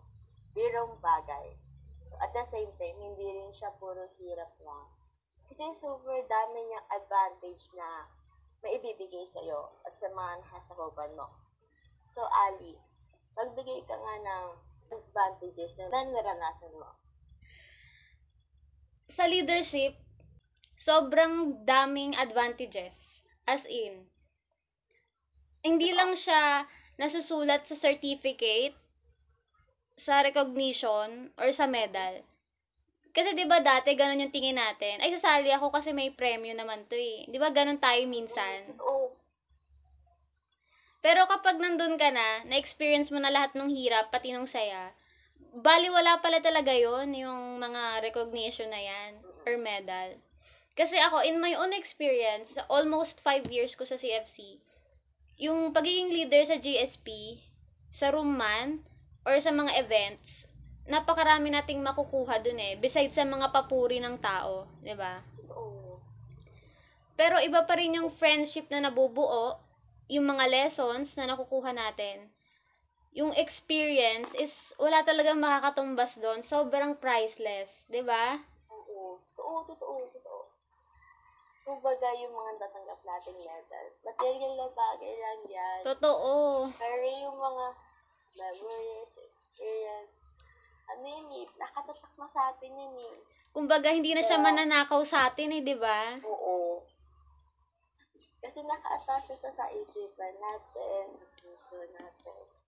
birong 0.57 0.97
bagay. 0.97 1.53
At 2.25 2.33
the 2.33 2.41
same 2.41 2.73
time, 2.81 2.97
hindi 2.97 3.21
rin 3.21 3.53
siya 3.53 3.69
puro 3.77 4.09
hirap 4.17 4.49
lang. 4.65 4.89
Kasi 5.45 5.61
super 5.77 6.25
dami 6.25 6.59
niyang 6.67 6.89
advantage 6.89 7.69
na 7.77 8.09
maibibigay 8.65 9.23
sa'yo 9.23 9.71
at 9.87 9.93
sa 9.95 10.11
mga 10.11 10.43
nasa 10.45 10.73
huban 10.75 11.13
mo. 11.15 11.29
So, 12.09 12.25
Ali, 12.49 12.75
magbigay 13.37 13.85
ka 13.87 13.95
nga 13.95 14.15
ng 14.19 14.45
advantages 14.89 15.79
na 15.79 15.93
naranasan 15.93 16.73
mo. 16.75 16.91
Sa 19.19 19.27
leadership, 19.27 19.99
sobrang 20.79 21.67
daming 21.67 22.15
advantages. 22.15 23.19
As 23.43 23.67
in, 23.67 24.07
hindi 25.59 25.91
lang 25.91 26.15
siya 26.15 26.63
nasusulat 26.95 27.67
sa 27.67 27.75
certificate, 27.75 28.71
sa 29.99 30.23
recognition, 30.23 31.35
or 31.35 31.51
sa 31.51 31.67
medal. 31.67 32.23
Kasi 33.11 33.35
'di 33.35 33.43
ba 33.43 33.59
dati 33.59 33.91
ganun 33.99 34.23
yung 34.23 34.31
tingin 34.31 34.55
natin. 34.55 35.03
Ay 35.03 35.11
sasali 35.11 35.51
ako 35.51 35.75
kasi 35.75 35.91
may 35.91 36.15
premyo 36.15 36.55
naman 36.55 36.87
'to 36.87 36.95
eh. 36.95 37.27
'Di 37.27 37.35
ba 37.43 37.51
ganun 37.51 37.81
tayo 37.83 37.99
minsan? 38.07 38.71
Oo, 38.79 39.11
Pero 40.99 41.27
kapag 41.31 41.59
nandun 41.59 41.95
ka 41.95 42.11
na, 42.11 42.43
na-experience 42.47 43.07
mo 43.11 43.23
na 43.23 43.31
lahat 43.31 43.55
ng 43.55 43.71
hirap, 43.71 44.11
pati 44.11 44.35
ng 44.35 44.43
saya, 44.43 44.91
baliwala 45.53 46.21
pala 46.21 46.39
talaga 46.39 46.73
yon 46.73 47.13
yung 47.13 47.57
mga 47.57 48.03
recognition 48.05 48.69
na 48.69 48.81
yan, 48.81 49.11
or 49.47 49.57
medal. 49.57 50.13
Kasi 50.77 50.95
ako, 50.95 51.25
in 51.25 51.41
my 51.41 51.57
own 51.59 51.75
experience, 51.75 52.55
sa 52.55 52.63
almost 52.71 53.19
five 53.19 53.43
years 53.51 53.75
ko 53.75 53.83
sa 53.83 53.99
CFC, 53.99 54.61
yung 55.39 55.71
pagiging 55.75 56.11
leader 56.11 56.43
sa 56.47 56.59
GSP, 56.59 57.39
sa 57.89 58.13
room 58.13 58.37
man, 58.37 58.83
or 59.27 59.35
sa 59.39 59.51
mga 59.51 59.75
events, 59.81 60.47
napakarami 60.89 61.53
nating 61.53 61.79
makukuha 61.85 62.41
dun 62.41 62.57
eh, 62.57 62.73
besides 62.79 63.13
sa 63.13 63.23
mga 63.23 63.53
papuri 63.53 64.01
ng 64.01 64.17
tao, 64.17 64.65
'di 64.81 64.95
ba? 64.97 65.21
Pero 67.19 67.35
iba 67.43 67.67
pa 67.67 67.75
rin 67.75 67.99
yung 67.99 68.09
friendship 68.09 68.71
na 68.71 68.87
nabubuo, 68.87 69.59
yung 70.07 70.25
mga 70.25 70.47
lessons 70.47 71.19
na 71.19 71.27
nakukuha 71.27 71.75
natin. 71.75 72.23
Yung 73.17 73.33
experience 73.33 74.37
is 74.37 74.69
wala 74.77 75.01
talagang 75.01 75.41
makakatumbas 75.41 76.21
doon. 76.21 76.45
Sobrang 76.45 76.93
priceless, 76.93 77.89
'di 77.89 78.05
ba? 78.05 78.37
Oo. 78.69 79.17
Totoo, 79.33 79.65
totoo, 79.65 79.95
totoo. 80.13 80.41
Kumbaga 81.65 82.09
yung 82.21 82.33
mga 82.33 82.51
natanggap 82.61 82.99
nating 83.01 83.39
medal, 83.41 83.85
material 84.05 84.53
na 84.57 84.67
bagay 84.73 85.13
lang 85.17 85.39
yan. 85.49 85.81
Totoo. 85.85 86.69
Pero 86.77 87.05
yung 87.05 87.37
mga 87.37 87.65
memories, 88.37 89.11
experience, 89.25 90.13
ano 90.89 91.05
yun 91.05 91.27
eh, 91.33 91.45
nakatatak 91.57 92.13
na 92.17 92.27
sa 92.29 92.53
atin 92.53 92.73
yun 92.77 92.95
eh. 93.09 93.17
Kumbaga 93.49 93.89
hindi 93.89 94.13
na 94.13 94.21
siya 94.21 94.37
Yeah. 94.37 94.45
mananakaw 94.45 95.01
sa 95.01 95.29
atin 95.29 95.57
eh, 95.57 95.61
'di 95.65 95.75
ba? 95.81 96.21
Oo. 96.21 96.85
Kasi 98.39 98.63
naka-attach 98.63 99.33
siya 99.33 99.37
sa, 99.37 99.49
sa 99.51 99.65
isipan 99.67 100.33
natin, 100.39 101.05
sa 101.17 101.25
puso 101.41 101.77
natin. 101.91 102.58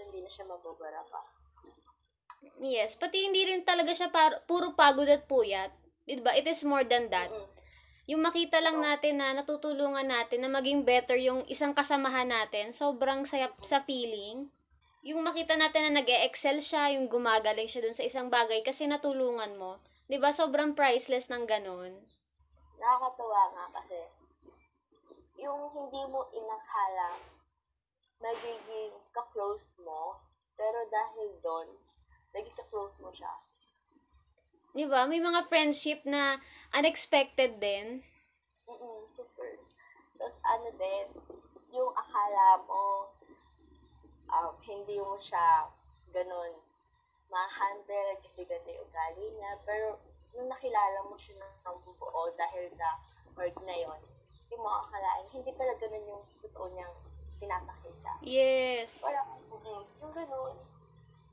So, 0.00 0.08
hindi 0.08 0.24
na 0.24 0.32
siya 0.32 0.48
mabubara 0.48 1.04
pa. 1.12 1.20
Yes, 2.56 2.96
pati 2.96 3.20
hindi 3.20 3.44
rin 3.44 3.60
talaga 3.68 3.92
siya 3.92 4.08
par- 4.08 4.40
puro 4.48 4.72
pagod 4.72 5.04
at 5.04 5.28
puyat. 5.28 5.68
'Di 6.08 6.24
ba? 6.24 6.32
It 6.32 6.48
is 6.48 6.64
more 6.64 6.88
than 6.88 7.12
that. 7.12 7.28
Mm-mm. 7.28 7.44
Yung 8.08 8.24
makita 8.24 8.64
lang 8.64 8.80
natin 8.80 9.20
na 9.20 9.36
natutulungan 9.36 10.08
natin 10.08 10.40
na 10.40 10.48
maging 10.48 10.88
better 10.88 11.20
yung 11.20 11.44
isang 11.52 11.76
kasamahan 11.76 12.32
natin, 12.32 12.72
sobrang 12.72 13.28
saya 13.28 13.52
sa 13.60 13.84
feeling. 13.84 14.48
Yung 15.04 15.20
makita 15.20 15.60
natin 15.60 15.92
na 15.92 16.00
nag 16.00 16.08
excel 16.08 16.64
siya, 16.64 16.96
yung 16.96 17.12
gumagaling 17.12 17.68
siya 17.68 17.84
dun 17.84 17.92
sa 17.92 18.08
isang 18.08 18.32
bagay 18.32 18.64
kasi 18.64 18.88
natulungan 18.88 19.52
mo. 19.60 19.84
'Di 20.08 20.16
ba? 20.16 20.32
Sobrang 20.32 20.72
priceless 20.72 21.28
ng 21.28 21.44
ganun. 21.44 21.92
Nakakatuwa 22.80 23.42
nga 23.52 23.64
kasi 23.76 24.00
yung 25.36 25.60
hindi 25.76 26.02
mo 26.08 26.24
inakala 26.32 27.20
magiging 28.20 28.92
ka-close 29.16 29.74
mo, 29.80 30.20
pero 30.54 30.84
dahil 30.92 31.28
doon, 31.40 31.68
naging 32.36 32.56
ka-close 32.56 33.00
mo 33.00 33.10
siya. 33.10 33.32
'Di 34.76 34.86
ba? 34.86 35.08
May 35.10 35.18
mga 35.18 35.50
friendship 35.50 36.04
na 36.06 36.38
unexpected 36.76 37.58
din. 37.58 38.04
Mm 38.70 39.02
super. 39.10 39.58
Tapos 40.20 40.36
ano 40.46 40.68
din, 40.78 41.06
yung 41.74 41.90
akala 41.96 42.60
mo, 42.68 43.08
um, 44.30 44.54
hindi 44.62 45.00
mo 45.00 45.18
siya 45.18 45.66
ganun 46.14 46.54
ma-handle 47.30 48.18
kasi 48.26 48.42
ganito 48.44 48.74
yung 48.74 48.84
ugali 48.90 49.26
niya. 49.38 49.52
Pero 49.62 49.96
nung 50.34 50.50
nakilala 50.50 51.06
mo 51.06 51.14
siya 51.14 51.38
ng 51.38 51.78
buo 51.86 52.22
dahil 52.34 52.66
sa 52.74 52.98
work 53.38 53.54
na 53.62 53.74
yon, 53.74 54.00
hindi 54.46 54.56
mo 54.58 54.68
akalain, 54.86 55.26
hindi 55.30 55.50
pala 55.54 55.72
ganun 55.78 56.10
yung 56.10 56.24
totoo 56.42 56.66
niyang. 56.74 56.94
Yes. 58.24 59.00
Wala, 59.00 59.20
mm 59.24 59.82
yung 60.00 60.12
ganun. 60.16 60.54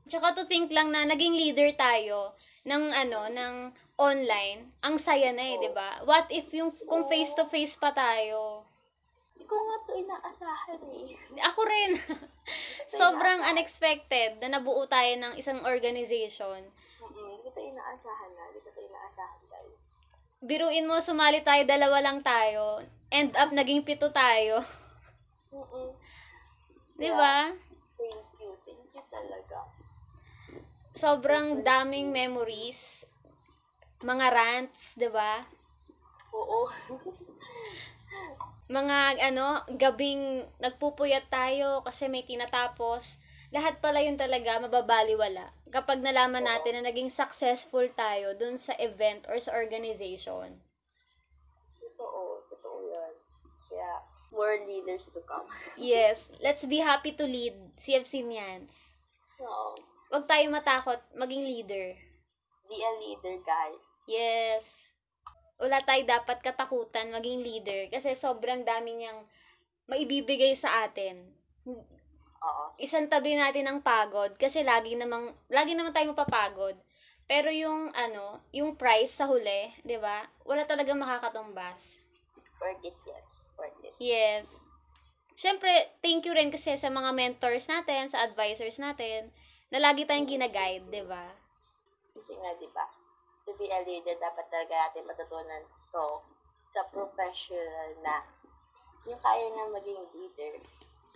Tsaka 0.08 0.26
to 0.40 0.44
think 0.48 0.72
lang 0.72 0.88
na 0.88 1.04
naging 1.04 1.36
leader 1.36 1.68
tayo 1.76 2.32
ng 2.64 2.84
ano, 2.92 3.28
ng 3.28 3.54
online. 4.00 4.72
Ang 4.80 4.96
saya 4.96 5.34
na 5.34 5.44
eh, 5.44 5.56
'di 5.60 5.70
ba? 5.76 6.00
What 6.08 6.32
if 6.32 6.48
yung 6.54 6.72
kung 6.88 7.04
face 7.10 7.36
to 7.36 7.44
face 7.50 7.76
pa 7.76 7.92
tayo? 7.92 8.64
Hindi 9.36 9.44
ko 9.44 9.54
nga 9.54 9.76
to 9.84 9.92
inaasahan 9.94 10.80
eh. 10.96 11.14
Ako 11.44 11.60
rin. 11.62 11.90
Sobrang 13.00 13.44
unexpected 13.52 14.40
na 14.40 14.58
nabuo 14.58 14.88
tayo 14.88 15.12
ng 15.18 15.36
isang 15.36 15.62
organization. 15.68 16.64
Mm-mm, 16.98 17.26
hindi 17.36 17.44
ko 17.44 17.48
to 17.52 17.60
inaasahan 17.62 18.30
na. 18.34 18.42
Hindi 18.50 18.60
ko 18.64 18.70
to 18.72 18.80
inaasahan 18.82 19.42
guys. 19.46 19.78
Biruin 20.38 20.86
mo, 20.86 21.02
sumali 21.02 21.42
tayo, 21.42 21.66
dalawa 21.66 21.98
lang 21.98 22.22
tayo. 22.22 22.82
End 23.10 23.34
up, 23.34 23.50
naging 23.50 23.82
pito 23.82 24.10
tayo. 24.14 24.62
Mm-mm. 25.50 25.97
Di 26.98 27.10
ba? 27.14 27.54
Thank 27.94 28.26
you. 28.42 28.50
Thank 28.66 28.90
you 28.90 29.02
talaga. 29.06 29.58
Sobrang 30.98 31.62
daming 31.62 32.10
memories. 32.10 33.06
Mga 34.02 34.26
rants, 34.34 34.98
di 34.98 35.06
ba? 35.06 35.46
Oo. 36.34 36.66
mga 38.78 39.30
ano, 39.30 39.62
gabing 39.78 40.42
nagpupuyat 40.58 41.30
tayo 41.30 41.86
kasi 41.86 42.10
may 42.10 42.26
tinatapos. 42.26 43.22
Lahat 43.54 43.78
pala 43.78 44.02
yun 44.02 44.18
talaga 44.18 44.58
mababaliwala 44.60 45.54
kapag 45.70 46.02
nalaman 46.02 46.44
natin 46.44 46.82
na 46.82 46.90
naging 46.90 47.08
successful 47.08 47.86
tayo 47.94 48.36
dun 48.36 48.58
sa 48.60 48.74
event 48.76 49.24
or 49.30 49.38
sa 49.40 49.54
organization. 49.54 50.58
totoo. 51.78 52.44
Totoo 52.50 52.78
yan. 52.90 53.14
Kaya, 53.70 53.90
more 54.38 54.54
leaders 54.62 55.10
to 55.10 55.18
come. 55.26 55.42
Yes, 55.74 56.30
let's 56.38 56.62
be 56.62 56.78
happy 56.78 57.10
to 57.18 57.26
lead 57.26 57.58
CFC 57.74 58.22
Nians. 58.22 58.94
Oo. 59.42 59.74
Huwag 60.14 60.30
tayo 60.30 60.46
matakot 60.54 61.02
maging 61.18 61.42
leader. 61.42 61.98
Be 62.70 62.78
a 62.78 62.92
leader, 63.02 63.34
guys. 63.42 63.84
Yes. 64.06 64.86
Wala 65.58 65.82
tayo 65.82 66.06
dapat 66.06 66.38
katakutan 66.38 67.10
maging 67.10 67.42
leader 67.42 67.90
kasi 67.90 68.14
sobrang 68.14 68.62
dami 68.62 68.94
niyang 68.94 69.26
maibibigay 69.90 70.54
sa 70.54 70.86
atin. 70.86 71.34
Oo. 72.38 72.64
isang 72.78 73.10
tabi 73.10 73.34
natin 73.34 73.66
ang 73.66 73.82
pagod 73.82 74.30
kasi 74.38 74.62
lagi 74.62 74.94
namang 74.94 75.34
lagi 75.50 75.74
naman 75.74 75.90
tayo 75.90 76.14
mapapagod. 76.14 76.78
Pero 77.28 77.52
yung 77.52 77.92
ano, 77.92 78.40
yung 78.56 78.72
price 78.72 79.20
sa 79.20 79.28
huli, 79.28 79.68
'di 79.84 80.00
ba? 80.00 80.24
Wala 80.48 80.64
talagang 80.64 80.96
makakatumbas. 80.96 82.00
Worth 82.62 82.86
it, 82.86 82.96
yes. 83.04 83.27
Worth 83.58 83.82
it. 83.82 83.94
Yes. 83.98 84.62
Siyempre, 85.38 85.70
thank 86.02 86.26
you 86.26 86.34
rin 86.34 86.50
kasi 86.50 86.74
sa 86.74 86.90
mga 86.90 87.14
mentors 87.14 87.66
natin, 87.70 88.10
sa 88.10 88.26
advisors 88.26 88.78
natin, 88.78 89.30
na 89.70 89.78
lagi 89.78 90.02
tayong 90.02 90.26
gina-guide, 90.26 90.86
'di 90.90 91.04
ba? 91.06 91.30
Kasi 92.14 92.34
nga, 92.34 92.50
di 92.58 92.66
ba, 92.74 92.86
to 93.46 93.54
be 93.54 93.70
a 93.70 93.78
leader, 93.86 94.18
dapat 94.18 94.46
talaga 94.50 94.74
natin 94.88 95.06
matutunan 95.06 95.62
to 95.94 96.06
sa 96.66 96.82
professional 96.90 97.90
na 98.02 98.26
yung 99.06 99.20
kaya 99.22 99.46
niya 99.46 99.64
maging 99.70 100.02
leader 100.10 100.52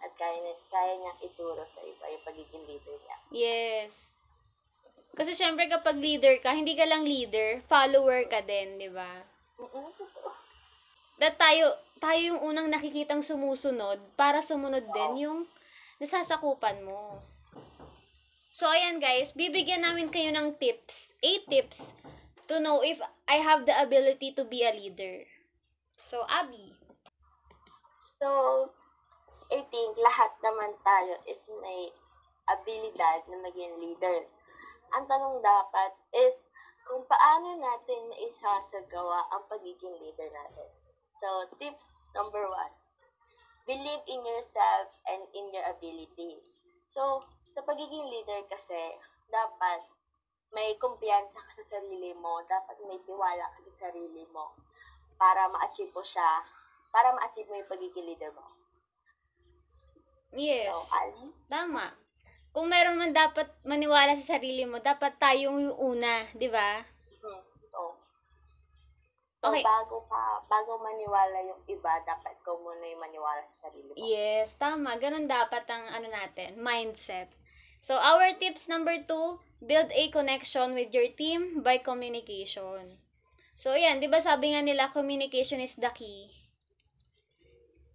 at 0.02 0.10
kaya, 0.18 0.38
niya, 0.38 0.54
kaya 0.70 0.92
niyang 0.98 1.18
ituro 1.22 1.62
sa 1.66 1.82
iba 1.82 2.04
yung 2.08 2.24
pagiging 2.26 2.64
leader 2.66 2.96
niya. 3.02 3.16
Yes. 3.34 4.14
Kasi 5.12 5.36
syempre 5.36 5.68
kapag 5.68 6.00
leader 6.00 6.40
ka, 6.40 6.56
hindi 6.56 6.72
ka 6.78 6.88
lang 6.88 7.04
leader, 7.04 7.60
follower 7.68 8.24
ka 8.30 8.40
din, 8.40 8.80
'di 8.80 8.90
ba? 8.94 9.26
Mm-mm. 9.60 9.92
That 11.22 11.38
tayo, 11.38 11.70
tayo 12.02 12.34
yung 12.34 12.42
unang 12.42 12.66
nakikitang 12.66 13.22
sumusunod 13.22 14.02
para 14.18 14.42
sumunod 14.42 14.82
din 14.90 15.30
yung 15.30 15.38
nasasakupan 16.02 16.82
mo. 16.82 17.22
So, 18.50 18.66
ayan 18.66 18.98
guys, 18.98 19.30
bibigyan 19.38 19.86
namin 19.86 20.10
kayo 20.10 20.34
ng 20.34 20.58
tips, 20.58 21.14
8 21.22 21.46
tips, 21.46 21.94
to 22.50 22.58
know 22.58 22.82
if 22.82 22.98
I 23.30 23.38
have 23.38 23.62
the 23.70 23.74
ability 23.78 24.34
to 24.34 24.42
be 24.42 24.66
a 24.66 24.74
leader. 24.74 25.22
So, 26.02 26.26
Abby. 26.26 26.74
So, 28.18 28.28
I 29.54 29.62
think 29.70 29.94
lahat 29.94 30.34
naman 30.42 30.74
tayo 30.82 31.22
is 31.30 31.38
may 31.62 31.94
abilidad 32.50 33.30
na 33.30 33.38
maging 33.46 33.78
leader. 33.78 34.26
Ang 34.98 35.06
tanong 35.06 35.38
dapat 35.38 35.94
is 36.18 36.34
kung 36.82 37.06
paano 37.06 37.62
natin 37.62 38.10
maisasagawa 38.10 39.30
ang 39.30 39.46
pagiging 39.46 39.94
leader 40.02 40.26
natin. 40.34 40.81
So, 41.22 41.46
tips 41.62 41.86
number 42.18 42.42
one, 42.50 42.74
believe 43.62 44.02
in 44.10 44.26
yourself 44.26 44.90
and 45.06 45.22
in 45.38 45.54
your 45.54 45.62
ability. 45.70 46.42
So, 46.90 47.22
sa 47.46 47.62
pagiging 47.62 48.10
leader 48.10 48.42
kasi, 48.50 48.98
dapat 49.30 49.86
may 50.50 50.74
kumpiyansa 50.82 51.38
ka 51.38 51.50
sa 51.62 51.78
sarili 51.78 52.10
mo, 52.18 52.42
dapat 52.50 52.74
may 52.90 52.98
tiwala 53.06 53.46
ka 53.54 53.58
sa 53.62 53.72
sarili 53.86 54.26
mo 54.34 54.50
para 55.14 55.46
ma-achieve 55.46 55.94
mo 55.94 56.02
siya, 56.02 56.42
para 56.90 57.14
ma-achieve 57.14 57.46
mo 57.46 57.54
yung 57.54 57.70
pagiging 57.70 58.02
leader 58.02 58.34
mo. 58.34 58.42
Yes, 60.34 60.74
So, 60.74 60.90
Ali? 60.98 61.30
tama. 61.46 61.94
Kung 62.50 62.66
meron 62.66 62.98
man 62.98 63.14
dapat 63.14 63.46
maniwala 63.62 64.18
sa 64.18 64.36
sarili 64.36 64.66
mo, 64.66 64.82
dapat 64.82 65.16
tayong 65.22 65.70
yung 65.70 65.78
una, 65.78 66.26
di 66.34 66.50
ba? 66.50 66.82
So, 69.42 69.50
Okay. 69.50 69.66
bago 69.66 70.06
ka, 70.06 70.38
bago 70.46 70.78
maniwala 70.78 71.42
yung 71.42 71.58
iba, 71.66 71.98
dapat 72.06 72.38
ko 72.46 72.62
muna 72.62 72.86
yung 72.86 73.02
maniwala 73.02 73.42
sa 73.42 73.66
sarili 73.66 73.90
mo. 73.90 73.98
Yes, 73.98 74.54
tama. 74.54 74.94
Ganun 75.02 75.26
dapat 75.26 75.66
ang 75.66 75.82
ano 75.90 76.06
natin, 76.06 76.62
mindset. 76.62 77.26
So, 77.82 77.98
our 77.98 78.38
tips 78.38 78.70
number 78.70 79.02
two, 79.02 79.42
build 79.58 79.90
a 79.90 80.14
connection 80.14 80.78
with 80.78 80.94
your 80.94 81.10
team 81.18 81.66
by 81.66 81.82
communication. 81.82 83.02
So, 83.58 83.74
yan, 83.74 83.98
di 83.98 84.06
ba 84.06 84.22
sabi 84.22 84.54
nga 84.54 84.62
nila, 84.62 84.94
communication 84.94 85.58
is 85.58 85.74
the 85.74 85.90
key. 85.90 86.30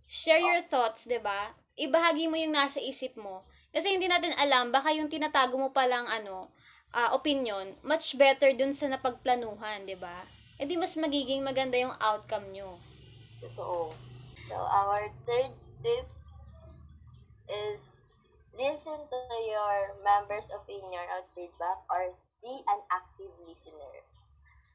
Share 0.03 0.43
your 0.43 0.67
thoughts, 0.67 1.07
di 1.07 1.15
ba? 1.23 1.55
Ibahagi 1.79 2.27
mo 2.27 2.35
yung 2.35 2.59
nasa 2.59 2.83
isip 2.83 3.15
mo. 3.15 3.47
Kasi 3.71 3.95
hindi 3.95 4.11
natin 4.11 4.35
alam, 4.35 4.75
baka 4.75 4.91
yung 4.91 5.07
tinatago 5.07 5.55
mo 5.55 5.71
palang 5.71 6.11
ano, 6.11 6.51
ah, 6.91 7.15
opinion, 7.15 7.71
much 7.87 8.19
better 8.19 8.51
dun 8.51 8.75
sa 8.75 8.91
napagplanuhan, 8.91 9.87
di 9.87 9.95
ba? 9.95 10.27
E 10.57 10.65
di 10.65 10.73
mas 10.73 10.97
magiging 10.97 11.45
maganda 11.45 11.77
yung 11.77 11.93
outcome 12.01 12.49
nyo. 12.49 12.81
Totoo. 13.37 13.93
So, 14.49 14.57
our 14.57 15.05
third 15.29 15.53
tips 15.85 16.17
is 17.45 17.77
listen 18.57 18.97
to 18.97 19.19
your 19.45 19.93
members' 20.01 20.49
opinion 20.49 21.05
or 21.13 21.21
feedback 21.37 21.77
or 21.93 22.09
be 22.41 22.57
an 22.73 22.81
active 22.89 23.29
listener. 23.45 24.01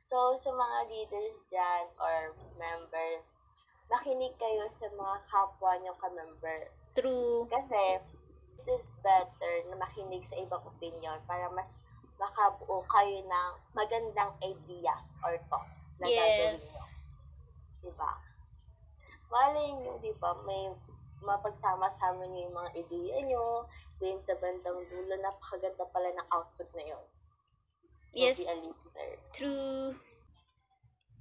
So, 0.07 0.39
sa 0.39 0.55
mga 0.55 0.79
leaders 0.87 1.37
dyan 1.51 1.91
or 1.99 2.31
members, 2.55 3.35
makinig 3.91 4.39
kayo 4.39 4.71
sa 4.71 4.87
mga 4.87 5.17
kapwa 5.27 5.73
nyo 5.83 5.99
ka-member. 5.99 6.71
True. 6.95 7.51
Kasi, 7.51 7.99
it 8.63 8.67
is 8.71 8.95
better 9.03 9.55
na 9.67 9.83
makinig 9.83 10.23
sa 10.31 10.39
ibang 10.39 10.63
opinion 10.63 11.19
para 11.27 11.51
mas 11.51 11.75
makabuo 12.23 12.87
kayo 12.87 13.19
ng 13.27 13.51
magandang 13.75 14.31
ideas 14.47 15.19
or 15.27 15.35
thoughts 15.51 15.91
na 15.99 16.07
gagawin 16.07 16.55
Yes. 16.55 16.63
nyo. 16.71 16.87
Diba? 17.83 18.13
Malay 19.27 19.69
nyo, 19.75 19.93
di 19.99 20.15
ba, 20.23 20.31
may 20.47 20.71
mapagsama-sama 21.23 22.23
nyo 22.31 22.41
yung 22.47 22.55
mga 22.55 22.71
ideya 22.79 23.19
nyo, 23.27 23.67
then 23.99 24.23
sa 24.23 24.39
bandang 24.39 24.87
dulo, 24.87 25.19
napakaganda 25.19 25.83
pala 25.91 26.15
ng 26.15 26.29
output 26.31 26.71
na 26.79 26.85
yun. 26.95 27.05
Yes. 28.15 28.39
be 28.39 28.47
a 28.47 28.55
leader. 28.55 29.11
True. 29.35 29.97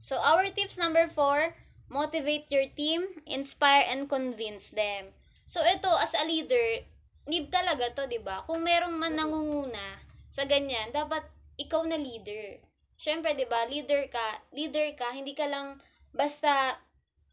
So, 0.02 0.20
our 0.22 0.50
tips 0.54 0.78
number 0.78 1.08
four, 1.10 1.56
motivate 1.90 2.52
your 2.52 2.68
team, 2.78 3.24
inspire 3.26 3.88
and 3.90 4.12
convince 4.12 4.70
them. 4.76 5.16
So, 5.48 5.64
ito, 5.64 5.88
as 5.98 6.14
a 6.14 6.28
leader, 6.28 6.84
need 7.32 7.48
talaga 7.48 7.96
to, 7.96 8.10
di 8.12 8.20
ba? 8.20 8.44
Kung 8.44 8.66
merong 8.66 8.98
man 8.98 9.16
nangunguna 9.16 10.11
sa 10.32 10.48
ganyan, 10.48 10.96
dapat 10.96 11.28
ikaw 11.60 11.84
na 11.84 12.00
leader. 12.00 12.64
Siyempre, 12.96 13.36
di 13.36 13.44
ba, 13.44 13.68
leader 13.68 14.08
ka, 14.08 14.40
leader 14.56 14.96
ka, 14.96 15.12
hindi 15.12 15.36
ka 15.36 15.46
lang 15.52 15.78
basta 16.16 16.80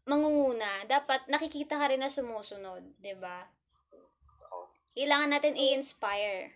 mangunguna. 0.03 0.83
Dapat 0.83 1.31
nakikita 1.31 1.79
ka 1.79 1.87
rin 1.87 2.03
na 2.03 2.11
sumusunod, 2.11 2.83
di 2.99 3.15
ba? 3.15 3.47
Kailangan 4.99 5.31
natin 5.31 5.55
i-inspire. 5.55 6.51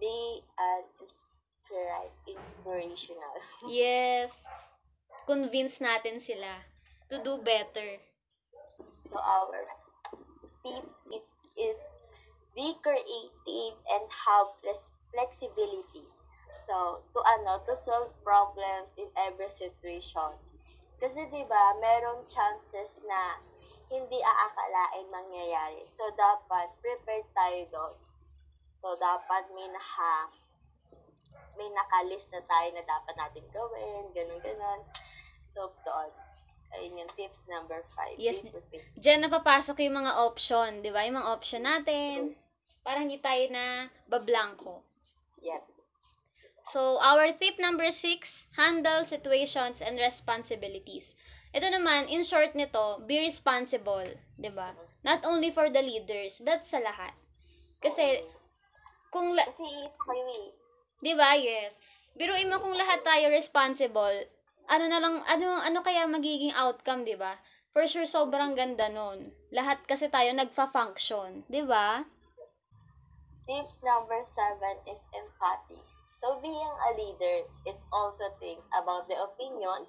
Be 0.00 0.40
an 0.56 0.82
inspira- 1.04 2.10
inspirational. 2.24 3.36
Yes. 3.68 4.32
Convince 5.28 5.78
natin 5.84 6.18
sila 6.18 6.64
to 7.12 7.20
do 7.20 7.38
better. 7.44 8.00
So 9.06 9.20
our 9.20 9.52
tip 10.64 10.82
is 11.12 11.41
be 12.54 12.76
creative 12.84 13.74
and 13.88 14.04
have 14.12 14.48
flex- 14.60 14.92
flexibility. 15.12 16.04
So, 16.68 17.02
to 17.12 17.18
ano, 17.26 17.60
to 17.66 17.74
solve 17.76 18.12
problems 18.22 18.94
in 18.96 19.08
every 19.16 19.50
situation. 19.50 20.38
Kasi 21.02 21.26
'di 21.26 21.42
ba, 21.50 21.74
merong 21.82 22.30
chances 22.30 22.94
na 23.02 23.42
hindi 23.90 24.22
aakalain 24.22 25.10
mangyayari. 25.10 25.82
So, 25.84 26.06
dapat 26.14 26.70
prepared 26.78 27.26
tayo 27.34 27.60
doon. 27.74 27.96
So, 28.78 28.94
dapat 28.96 29.50
may 29.52 29.68
naka 29.68 30.30
may 31.58 31.68
nakalist 31.68 32.32
na 32.32 32.40
tayo 32.48 32.68
na 32.72 32.82
dapat 32.86 33.14
natin 33.18 33.44
gawin, 33.52 34.08
ganun, 34.16 34.40
ganun. 34.40 34.80
So, 35.52 35.68
doon. 35.84 36.31
Ayun 36.72 37.04
yung 37.04 37.12
tips 37.12 37.46
number 37.52 37.84
five. 37.92 38.16
Yes. 38.16 38.40
Diyan 38.96 39.28
napapasok 39.28 39.84
yung 39.84 40.02
mga 40.04 40.12
option, 40.24 40.80
di 40.80 40.88
ba? 40.88 41.04
Yung 41.04 41.20
mga 41.20 41.30
option 41.30 41.62
natin. 41.68 42.32
Para 42.80 43.04
hindi 43.04 43.20
tayo 43.20 43.44
na 43.52 43.92
bablangko. 44.08 44.80
Yep. 45.44 45.62
So, 46.72 46.96
our 47.02 47.34
tip 47.36 47.58
number 47.58 47.90
six, 47.90 48.46
handle 48.56 49.04
situations 49.04 49.82
and 49.82 49.98
responsibilities. 49.98 51.18
Ito 51.52 51.68
naman, 51.68 52.08
in 52.08 52.24
short 52.24 52.56
nito, 52.56 53.02
be 53.04 53.20
responsible, 53.20 54.08
di 54.40 54.48
ba? 54.48 54.72
Not 55.04 55.26
only 55.28 55.52
for 55.52 55.68
the 55.68 55.82
leaders, 55.82 56.40
that's 56.40 56.72
sa 56.72 56.80
lahat. 56.80 57.12
Kasi, 57.82 58.24
kung, 59.12 59.34
la- 59.36 59.44
Kasi 59.44 59.66
kayo 59.92 60.24
eh. 60.32 60.48
Di 61.02 61.12
ba? 61.18 61.36
Yes. 61.36 61.76
Biruin 62.16 62.48
mo 62.48 62.62
kung 62.62 62.72
lahat 62.78 63.04
tayo 63.04 63.28
responsible, 63.28 64.16
ano 64.68 64.84
na 64.86 64.98
lang, 65.02 65.16
ano, 65.26 65.58
ano 65.58 65.78
kaya 65.80 66.06
magiging 66.06 66.54
outcome, 66.54 67.02
di 67.02 67.16
ba? 67.18 67.34
For 67.72 67.88
sure, 67.88 68.04
sobrang 68.04 68.52
ganda 68.52 68.92
nun. 68.92 69.32
Lahat 69.48 69.80
kasi 69.88 70.12
tayo 70.12 70.28
nagfa-function. 70.36 71.48
Di 71.48 71.64
ba? 71.64 72.04
Tips 73.48 73.80
number 73.82 74.20
seven 74.22 74.76
is 74.86 75.02
empathy. 75.16 75.80
So 76.22 76.38
being 76.38 76.74
a 76.86 76.90
leader 76.94 77.42
is 77.66 77.80
also 77.90 78.30
thinks 78.38 78.68
about 78.70 79.10
the 79.10 79.18
opinion 79.18 79.88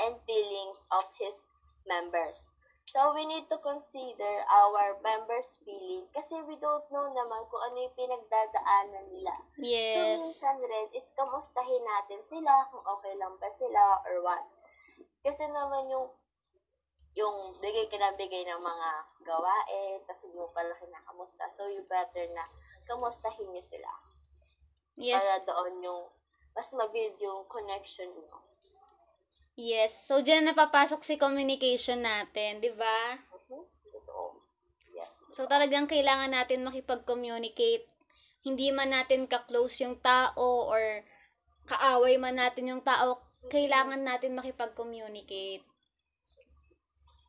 and 0.00 0.16
feelings 0.24 0.80
of 0.88 1.04
his 1.20 1.44
members. 1.84 2.48
So 2.86 3.12
we 3.12 3.26
need 3.26 3.50
to 3.50 3.58
consider 3.58 4.34
our 4.46 4.94
members' 5.02 5.58
feeling 5.66 6.06
kasi 6.14 6.38
we 6.46 6.54
don't 6.62 6.86
know 6.94 7.10
naman 7.10 7.42
kung 7.50 7.62
ano 7.66 7.76
yung 7.82 7.98
pinagdadaanan 7.98 9.06
nila. 9.10 9.34
So 9.58 9.62
Yes. 9.66 10.22
minsan 10.22 10.56
rin 10.62 10.86
is 10.94 11.10
kamustahin 11.18 11.82
natin 11.82 12.22
sila 12.22 12.62
kung 12.70 12.82
okay 12.86 13.14
lang 13.18 13.34
ba 13.42 13.50
sila 13.50 14.00
or 14.06 14.22
what. 14.22 14.44
Kasi 15.26 15.42
naman 15.50 15.90
yung 15.90 16.06
yung 17.16 17.56
bigay 17.64 17.88
ka 17.88 17.96
ng 17.96 18.16
bigay 18.20 18.44
ng 18.44 18.60
mga 18.60 18.88
gawain, 19.24 19.98
tapos 20.04 20.20
hindi 20.28 20.36
mo 20.36 20.52
pala 20.52 20.76
kinakamusta. 20.76 21.48
So, 21.56 21.64
you 21.64 21.80
better 21.88 22.28
na 22.36 22.44
kamustahin 22.84 23.48
niyo 23.50 23.64
sila. 23.64 23.90
Yes. 25.00 25.24
Para 25.24 25.40
doon 25.48 25.80
yung 25.80 26.02
mas 26.52 26.68
mabuild 26.76 27.16
yung 27.20 27.48
connection 27.48 28.12
mo. 28.12 28.40
Yes. 29.56 29.96
So, 30.04 30.20
dyan 30.20 30.44
napapasok 30.52 31.00
si 31.00 31.16
communication 31.16 32.04
natin, 32.04 32.60
di 32.60 32.68
ba? 32.76 33.16
Mhm. 33.16 33.64
Yeah. 34.92 35.08
So, 35.32 35.48
talagang 35.48 35.88
kailangan 35.88 36.28
natin 36.28 36.60
makipag-communicate. 36.60 37.88
Hindi 38.44 38.68
man 38.68 38.92
natin 38.92 39.24
ka-close 39.24 39.80
yung 39.80 39.96
tao 39.96 40.68
or 40.68 41.00
kaaway 41.64 42.20
man 42.20 42.36
natin 42.36 42.68
yung 42.68 42.84
tao, 42.84 43.18
kailangan 43.48 44.04
natin 44.04 44.36
makipag-communicate. 44.36 45.64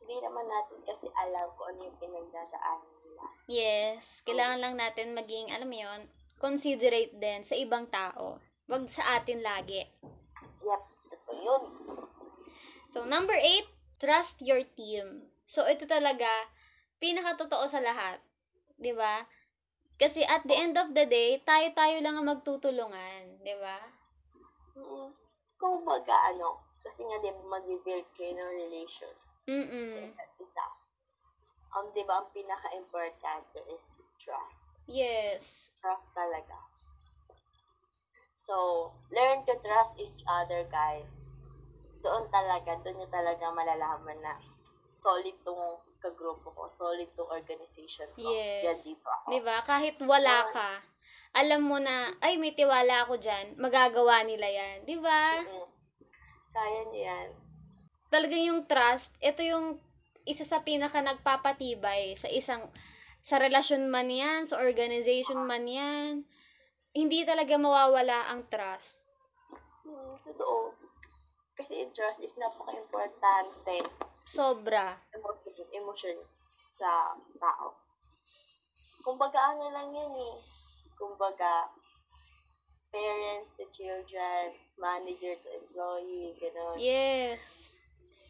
Hindi 0.03 0.15
naman 0.19 0.45
natin 0.51 0.79
kasi 0.83 1.07
alam 1.15 1.47
kung 1.55 1.67
ano 1.73 1.79
yung 1.87 1.97
pinagdadaanan 1.99 2.91
nila. 3.07 3.23
Yes, 3.47 4.21
kailangan 4.27 4.59
lang 4.59 4.75
natin 4.75 5.15
maging, 5.15 5.51
alam 5.55 5.67
mo 5.67 5.79
yun, 5.79 6.01
considerate 6.43 7.15
din 7.15 7.47
sa 7.47 7.55
ibang 7.55 7.87
tao. 7.87 8.39
Wag 8.67 8.83
sa 8.91 9.15
atin 9.15 9.39
lagi. 9.39 9.83
Yep, 10.63 10.81
totoo 11.11 11.35
yun. 11.39 11.63
So, 12.97 13.05
number 13.05 13.37
eight, 13.37 13.69
trust 14.01 14.41
your 14.41 14.65
team. 14.73 15.29
So, 15.45 15.69
ito 15.69 15.85
talaga, 15.85 16.25
pinakatotoo 16.97 17.69
sa 17.69 17.77
lahat. 17.77 18.17
ba? 18.97 19.21
Kasi 20.01 20.25
at 20.25 20.41
the 20.49 20.57
end 20.57 20.81
of 20.81 20.97
the 20.97 21.05
day, 21.05 21.37
tayo-tayo 21.45 22.01
lang 22.01 22.17
ang 22.17 22.25
magtutulungan. 22.25 23.37
ba? 23.61 23.77
Mm, 24.73 25.13
Kung 25.61 25.85
baga 25.85 26.17
ano, 26.33 26.57
kasi 26.81 27.05
nga 27.05 27.21
di 27.21 27.29
ba 27.33 27.61
mag-build 27.61 28.05
kayo 28.17 28.33
ng 28.33 28.51
relation 28.65 29.13
sa 29.13 29.29
Mm-mm. 29.45 29.93
isa't 29.93 30.33
isa. 30.41 30.65
Um, 31.77 31.93
di 31.93 32.01
ba, 32.01 32.25
ang 32.25 32.29
pinaka-importante 32.33 33.61
is 33.77 34.01
trust. 34.17 34.57
Yes. 34.89 35.69
Trust 35.81 36.17
talaga. 36.17 36.57
So, 38.41 38.89
learn 39.13 39.45
to 39.45 39.53
trust 39.61 40.01
each 40.01 40.25
other, 40.25 40.65
guys. 40.65 41.26
Doon 42.07 42.23
talaga, 42.31 42.71
doon 42.79 43.03
nyo 43.03 43.07
talaga 43.11 43.51
malalaman 43.51 44.17
na 44.23 44.31
solid 45.03 45.35
tong 45.43 45.75
kagrupo 45.99 46.55
ko, 46.55 46.71
solid 46.71 47.11
tong 47.19 47.27
organization 47.27 48.07
ko. 48.15 48.31
Yes. 48.31 48.63
Yan 48.63 48.79
dito 48.79 49.07
ako. 49.11 49.27
'Di 49.27 49.39
ba? 49.43 49.57
Kahit 49.67 49.95
wala 49.99 50.47
ka, 50.47 50.79
alam 51.35 51.67
mo 51.67 51.83
na, 51.83 52.15
ay, 52.23 52.39
may 52.39 52.55
tiwala 52.55 53.03
ako 53.03 53.19
dyan, 53.19 53.59
magagawa 53.59 54.23
nila 54.23 54.47
yan. 54.47 54.87
'Di 54.87 54.95
ba? 55.03 55.43
Mm. 55.43 55.67
Kaya 56.55 56.79
nyo 56.87 56.99
yan. 57.03 57.29
talagang 58.07 58.43
yung 58.47 58.61
trust, 58.63 59.11
ito 59.19 59.43
yung 59.43 59.75
isa 60.23 60.47
sa 60.47 60.63
pinaka 60.63 61.03
nagpapatibay 61.03 62.15
sa 62.15 62.31
isang 62.31 62.71
sa 63.19 63.35
relasyon 63.35 63.91
man 63.91 64.07
yan, 64.07 64.47
sa 64.47 64.63
organization 64.63 65.43
man 65.43 65.67
yan. 65.67 66.23
Hindi 66.95 67.27
talaga 67.27 67.59
mawawala 67.59 68.31
ang 68.31 68.47
trust. 68.47 68.95
Hmm, 69.83 70.15
totoo. 70.23 70.86
Kasi 71.57 71.81
yung 71.81 71.91
trust 71.91 72.21
is 72.21 72.37
napaka-importante 72.37 73.81
Sobra. 74.29 75.01
emotion, 75.09 75.65
emotion 75.73 76.17
sa 76.77 77.17
tao. 77.41 77.73
Kumbaga 79.01 79.57
ano 79.57 79.73
lang 79.73 79.89
yan 79.89 80.13
eh. 80.13 80.37
Kumbaga, 80.93 81.65
parents 82.93 83.57
to 83.57 83.65
children, 83.73 84.53
manager 84.77 85.33
to 85.41 85.49
employee, 85.57 86.37
gano'n. 86.37 86.77
Yes. 86.77 87.73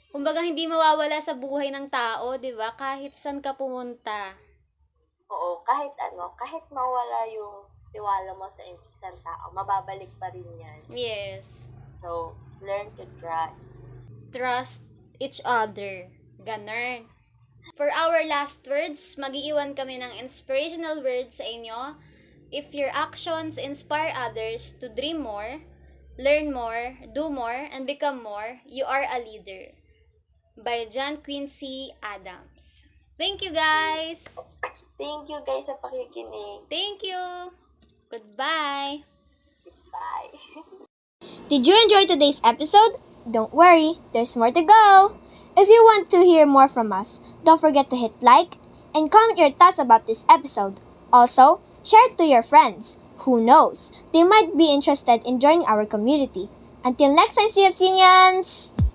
Kumbaga 0.07 0.39
hindi 0.39 0.63
mawawala 0.63 1.19
sa 1.19 1.35
buhay 1.35 1.67
ng 1.67 1.91
tao, 1.91 2.39
'di 2.39 2.55
ba? 2.55 2.71
Kahit 2.79 3.19
saan 3.19 3.43
ka 3.43 3.53
pumunta. 3.59 4.39
Oo, 5.27 5.59
kahit 5.67 5.91
ano, 5.99 6.31
kahit 6.39 6.63
mawala 6.71 7.27
yung 7.27 7.67
tiwala 7.91 8.31
mo 8.39 8.47
sa 8.47 8.63
isang 8.63 9.19
tao, 9.19 9.51
mababalik 9.51 10.07
pa 10.15 10.31
rin 10.31 10.47
yan. 10.55 10.79
Yes. 10.87 11.67
So, 11.99 12.39
learn 12.61 12.91
to 12.97 13.05
trust. 13.19 13.81
Trust 14.33 14.81
each 15.19 15.41
other. 15.45 16.09
Ganun. 16.43 17.05
For 17.75 17.91
our 17.91 18.23
last 18.25 18.65
words, 18.67 19.01
magiiwan 19.19 19.75
kami 19.75 19.99
ng 19.99 20.17
inspirational 20.23 21.03
words 21.03 21.37
sa 21.37 21.45
inyo. 21.45 21.99
If 22.49 22.71
your 22.71 22.87
actions 22.95 23.59
inspire 23.59 24.15
others 24.15 24.79
to 24.79 24.87
dream 24.87 25.19
more, 25.19 25.59
learn 26.15 26.55
more, 26.55 26.95
do 27.11 27.27
more, 27.27 27.67
and 27.69 27.83
become 27.83 28.23
more, 28.23 28.63
you 28.63 28.87
are 28.87 29.03
a 29.03 29.19
leader. 29.19 29.75
By 30.55 30.87
John 30.87 31.19
Quincy 31.19 31.91
Adams. 32.01 32.87
Thank 33.19 33.43
you 33.43 33.51
guys! 33.51 34.23
Thank 34.97 35.29
you 35.29 35.43
guys 35.45 35.67
sa 35.67 35.77
pakikinig. 35.77 36.65
Thank 36.71 37.03
you! 37.03 37.51
Goodbye! 38.09 39.03
Bye. 39.91 40.31
Did 41.49 41.67
you 41.67 41.75
enjoy 41.81 42.05
today's 42.05 42.41
episode? 42.43 42.99
Don't 43.29 43.53
worry, 43.53 43.99
there's 44.13 44.35
more 44.35 44.51
to 44.51 44.61
go. 44.61 45.17
If 45.55 45.69
you 45.69 45.83
want 45.83 46.09
to 46.11 46.23
hear 46.23 46.45
more 46.45 46.67
from 46.67 46.93
us, 46.93 47.19
don't 47.43 47.59
forget 47.59 47.89
to 47.89 47.97
hit 47.97 48.13
like 48.21 48.57
and 48.93 49.11
comment 49.11 49.37
your 49.37 49.51
thoughts 49.51 49.79
about 49.79 50.07
this 50.07 50.25
episode. 50.29 50.79
Also, 51.11 51.61
share 51.83 52.05
it 52.05 52.17
to 52.17 52.25
your 52.25 52.43
friends. 52.43 52.97
who 53.27 53.43
knows? 53.43 53.91
They 54.13 54.23
might 54.23 54.55
be 54.55 54.71
interested 54.71 55.21
in 55.27 55.41
joining 55.41 55.67
our 55.67 55.85
community. 55.85 56.47
Until 56.85 57.13
next 57.13 57.35
time, 57.35 57.49
CFCnians! 57.49 58.86